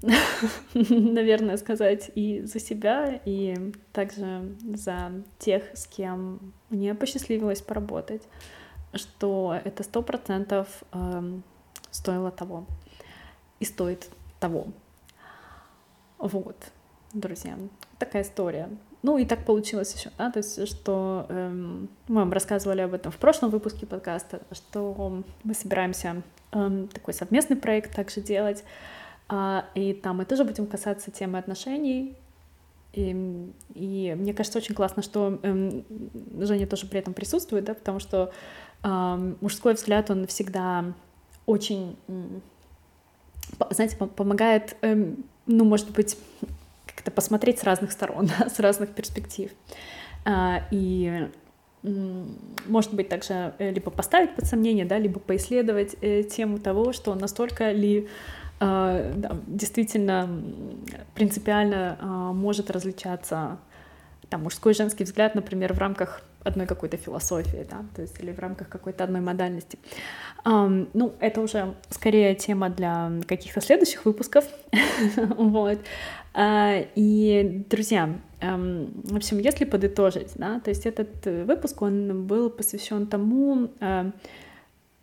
наверное, 0.73 1.57
сказать 1.57 2.11
и 2.15 2.41
за 2.41 2.59
себя, 2.59 3.21
и 3.25 3.73
также 3.91 4.55
за 4.75 5.11
тех, 5.37 5.63
с 5.73 5.85
кем 5.85 6.53
мне 6.69 6.95
посчастливилось 6.95 7.61
поработать, 7.61 8.23
что 8.93 9.59
это 9.63 9.83
сто 9.83 10.01
процентов 10.01 10.83
эм, 10.91 11.43
стоило 11.91 12.31
того 12.31 12.65
и 13.59 13.65
стоит 13.65 14.09
того. 14.39 14.67
Вот, 16.17 16.57
друзья, 17.13 17.57
такая 17.97 18.23
история. 18.23 18.69
Ну 19.03 19.17
и 19.17 19.25
так 19.25 19.45
получилось 19.45 19.93
еще, 19.95 20.11
да, 20.17 20.31
то 20.31 20.37
есть 20.37 20.67
что 20.67 21.25
эм, 21.29 21.89
мы 22.07 22.15
вам 22.15 22.31
рассказывали 22.31 22.81
об 22.81 22.93
этом 22.93 23.11
в 23.11 23.17
прошлом 23.17 23.49
выпуске 23.49 23.85
подкаста, 23.85 24.41
что 24.51 25.23
мы 25.43 25.53
собираемся 25.53 26.21
эм, 26.51 26.87
такой 26.87 27.13
совместный 27.13 27.55
проект 27.55 27.95
также 27.95 28.21
делать, 28.21 28.63
э, 29.29 29.61
и 29.73 29.93
там 29.93 30.17
мы 30.17 30.25
тоже 30.25 30.43
будем 30.43 30.67
касаться 30.67 31.09
темы 31.09 31.39
отношений, 31.39 32.15
и, 32.93 33.51
и 33.73 34.15
мне 34.15 34.33
кажется 34.33 34.59
очень 34.59 34.75
классно, 34.75 35.01
что 35.01 35.39
эм, 35.41 35.83
Женя 36.39 36.67
тоже 36.67 36.85
при 36.85 36.99
этом 36.99 37.15
присутствует, 37.15 37.65
да, 37.65 37.73
потому 37.73 37.99
что 37.99 38.31
эм, 38.83 39.35
мужской 39.41 39.73
взгляд 39.73 40.11
он 40.11 40.27
всегда 40.27 40.93
очень, 41.47 41.97
знаете, 43.71 43.97
помогает, 43.97 44.77
эм, 44.83 45.25
ну 45.47 45.65
может 45.65 45.89
быть 45.89 46.17
как-то 47.01 47.11
посмотреть 47.11 47.59
с 47.59 47.63
разных 47.63 47.91
сторон, 47.91 48.29
с 48.47 48.59
разных 48.59 48.91
перспектив. 48.91 49.51
А, 50.23 50.61
и 50.69 51.29
может 51.83 52.93
быть, 52.93 53.09
также 53.09 53.55
э, 53.57 53.71
либо 53.71 53.89
поставить 53.89 54.35
под 54.35 54.45
сомнение, 54.45 54.85
да, 54.85 54.99
либо 54.99 55.19
поисследовать 55.19 55.95
э, 56.01 56.21
тему 56.21 56.59
того, 56.59 56.93
что 56.93 57.15
настолько 57.15 57.71
ли 57.71 58.07
э, 58.59 59.13
да, 59.15 59.37
действительно 59.47 60.29
принципиально 61.15 61.97
э, 61.99 62.05
может 62.05 62.69
различаться 62.69 63.57
там, 64.29 64.43
мужской 64.43 64.73
и 64.73 64.75
женский 64.75 65.05
взгляд, 65.05 65.33
например, 65.33 65.73
в 65.73 65.79
рамках 65.79 66.21
одной 66.43 66.67
какой-то 66.67 66.97
философии, 66.97 67.65
да, 67.69 67.83
то 67.95 68.01
есть 68.01 68.19
или 68.19 68.31
в 68.31 68.39
рамках 68.39 68.69
какой-то 68.69 69.03
одной 69.03 69.21
модальности. 69.21 69.77
Um, 70.45 70.89
ну, 70.93 71.13
это 71.19 71.41
уже 71.41 71.75
скорее 71.89 72.33
тема 72.35 72.69
для 72.69 73.11
каких-то 73.27 73.61
следующих 73.61 74.05
выпусков, 74.05 74.45
вот. 75.15 75.79
Uh, 76.33 76.87
и, 76.95 77.65
друзья, 77.69 78.17
um, 78.39 78.89
в 79.03 79.17
общем, 79.17 79.39
если 79.39 79.65
подытожить, 79.65 80.31
да, 80.35 80.61
то 80.61 80.69
есть 80.69 80.85
этот 80.85 81.25
выпуск, 81.25 81.81
он 81.81 82.25
был 82.25 82.49
посвящен 82.49 83.05
тому, 83.05 83.69
uh, 83.81 84.13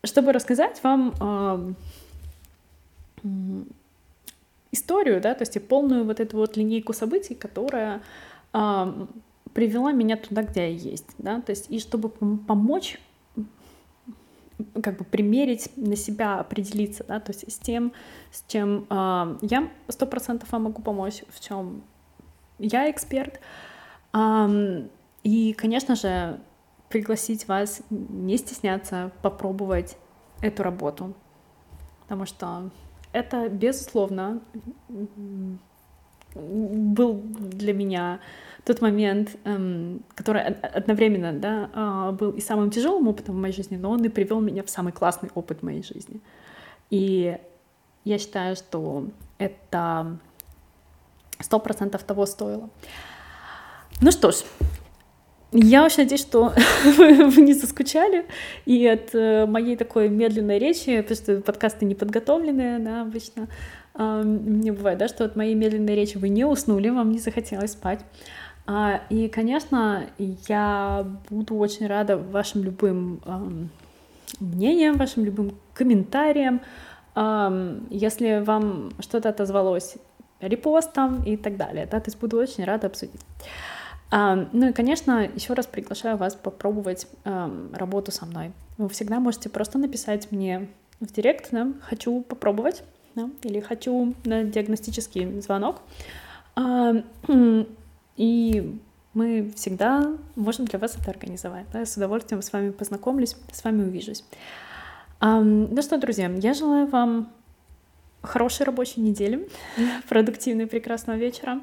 чтобы 0.04 0.32
рассказать 0.32 0.82
вам 0.82 1.14
uh, 1.20 1.74
историю, 4.72 5.20
да, 5.20 5.34
то 5.34 5.42
есть 5.42 5.68
полную 5.68 6.04
вот 6.04 6.18
эту 6.18 6.38
вот 6.38 6.56
линейку 6.56 6.92
событий, 6.94 7.34
которая 7.34 8.00
привела 9.52 9.92
меня 9.92 10.16
туда, 10.16 10.42
где 10.42 10.70
я 10.70 10.74
есть, 10.74 11.08
да, 11.18 11.42
то 11.42 11.50
есть 11.50 11.70
и 11.70 11.78
чтобы 11.80 12.08
помочь 12.08 12.98
как 14.82 14.98
бы 14.98 15.04
примерить 15.04 15.70
на 15.76 15.96
себя, 15.96 16.40
определиться, 16.40 17.04
да, 17.04 17.20
то 17.20 17.32
есть 17.32 17.50
с 17.50 17.58
тем, 17.58 17.92
с 18.30 18.44
чем 18.48 18.86
э, 18.90 19.38
я 19.42 19.70
сто 19.88 20.06
процентов 20.06 20.50
вам 20.52 20.64
могу 20.64 20.82
помочь, 20.82 21.22
в 21.28 21.40
чем 21.40 21.82
я 22.58 22.90
эксперт, 22.90 23.40
э, 24.12 24.88
и, 25.22 25.52
конечно 25.52 25.94
же, 25.94 26.40
пригласить 26.88 27.46
вас 27.48 27.82
не 27.90 28.36
стесняться 28.36 29.12
попробовать 29.22 29.96
эту 30.40 30.62
работу, 30.62 31.14
потому 32.02 32.26
что 32.26 32.70
это, 33.12 33.48
безусловно, 33.48 34.40
был 36.34 37.20
для 37.22 37.72
меня 37.74 38.20
тот 38.68 38.80
момент, 38.82 39.36
эм, 39.44 40.02
который 40.14 40.42
одновременно 40.42 41.32
да, 41.32 41.70
э, 41.74 42.12
был 42.12 42.30
и 42.30 42.40
самым 42.40 42.70
тяжелым 42.70 43.08
опытом 43.08 43.34
в 43.34 43.38
моей 43.38 43.54
жизни, 43.54 43.76
но 43.76 43.90
он 43.90 44.04
и 44.04 44.08
привел 44.08 44.40
меня 44.40 44.62
в 44.62 44.70
самый 44.70 44.92
классный 44.92 45.30
опыт 45.34 45.62
моей 45.62 45.82
жизни. 45.82 46.20
И 46.90 47.36
я 48.04 48.18
считаю, 48.18 48.56
что 48.56 49.06
это 49.38 50.18
сто 51.40 51.58
процентов 51.58 52.02
того 52.04 52.26
стоило. 52.26 52.68
Ну 54.00 54.10
что 54.10 54.30
ж, 54.30 54.36
я 55.52 55.84
очень 55.84 56.02
надеюсь, 56.02 56.20
что 56.20 56.52
вы 56.84 57.40
не 57.42 57.54
заскучали, 57.54 58.26
и 58.66 58.86
от 58.86 59.14
э, 59.14 59.46
моей 59.46 59.76
такой 59.76 60.10
медленной 60.10 60.58
речи, 60.58 61.00
потому 61.00 61.16
что 61.16 61.40
подкасты 61.40 61.86
не 61.86 61.94
подготовленные, 61.94 62.78
да, 62.80 63.02
обычно, 63.02 63.48
э, 63.94 64.22
мне 64.24 64.72
бывает, 64.72 64.98
да, 64.98 65.08
что 65.08 65.24
от 65.24 65.36
моей 65.36 65.54
медленной 65.54 65.94
речи 65.94 66.18
вы 66.18 66.28
не 66.28 66.44
уснули, 66.44 66.90
вам 66.90 67.10
не 67.12 67.18
захотелось 67.18 67.72
спать. 67.72 68.00
А, 68.70 69.00
и, 69.08 69.28
конечно, 69.28 70.04
я 70.18 71.06
буду 71.30 71.56
очень 71.56 71.86
рада 71.86 72.18
вашим 72.18 72.62
любым 72.62 73.22
мнениям, 74.40 74.98
вашим 74.98 75.24
любым 75.24 75.52
комментариям, 75.72 76.60
если 77.88 78.44
вам 78.44 78.92
что-то 79.00 79.30
отозвалось 79.30 79.96
репостом 80.40 81.24
и 81.24 81.38
так 81.38 81.56
далее, 81.56 81.88
да, 81.90 81.98
то 81.98 82.08
есть 82.08 82.20
буду 82.20 82.36
очень 82.36 82.64
рада 82.64 82.88
обсудить. 82.88 83.22
Ну 84.12 84.68
и, 84.68 84.72
конечно, 84.72 85.26
еще 85.34 85.54
раз 85.54 85.66
приглашаю 85.66 86.18
вас 86.18 86.34
попробовать 86.34 87.06
работу 87.24 88.12
со 88.12 88.26
мной. 88.26 88.52
Вы 88.76 88.90
всегда 88.90 89.18
можете 89.18 89.48
просто 89.48 89.78
написать 89.78 90.30
мне 90.30 90.68
в 91.00 91.10
директ, 91.10 91.48
да, 91.52 91.72
хочу 91.80 92.20
попробовать, 92.20 92.84
да, 93.14 93.30
или 93.44 93.60
хочу 93.60 94.14
на 94.26 94.44
диагностический 94.44 95.40
звонок. 95.40 95.80
И 98.18 98.78
мы 99.14 99.50
всегда 99.56 100.12
можем 100.36 100.66
для 100.66 100.78
вас 100.78 100.96
это 101.00 101.10
организовать. 101.10 101.66
Да, 101.72 101.86
с 101.86 101.96
удовольствием 101.96 102.42
с 102.42 102.52
вами 102.52 102.70
познакомлюсь, 102.70 103.36
с 103.52 103.64
вами 103.64 103.84
увижусь. 103.84 104.24
А, 105.20 105.40
ну 105.40 105.80
что, 105.82 105.98
друзья, 105.98 106.28
я 106.28 106.52
желаю 106.52 106.86
вам 106.88 107.32
хорошей 108.22 108.66
рабочей 108.66 109.00
недели, 109.00 109.48
продуктивной, 110.08 110.66
прекрасного 110.66 111.16
вечера. 111.16 111.60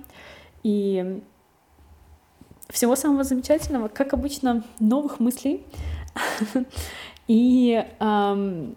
И 0.63 1.21
всего 2.69 2.95
самого 2.95 3.23
замечательного, 3.23 3.89
как 3.89 4.13
обычно, 4.13 4.63
новых 4.79 5.19
мыслей 5.19 5.65
и 7.27 7.85
эм, 7.99 8.75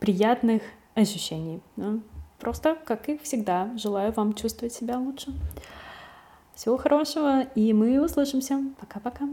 приятных 0.00 0.62
ощущений. 0.94 1.60
Да? 1.76 1.98
Просто, 2.40 2.76
как 2.86 3.08
и 3.10 3.18
всегда, 3.18 3.70
желаю 3.76 4.12
вам 4.12 4.32
чувствовать 4.34 4.72
себя 4.72 4.98
лучше. 4.98 5.32
Всего 6.54 6.76
хорошего, 6.76 7.42
и 7.54 7.72
мы 7.72 8.02
услышимся. 8.02 8.62
Пока-пока. 8.80 9.28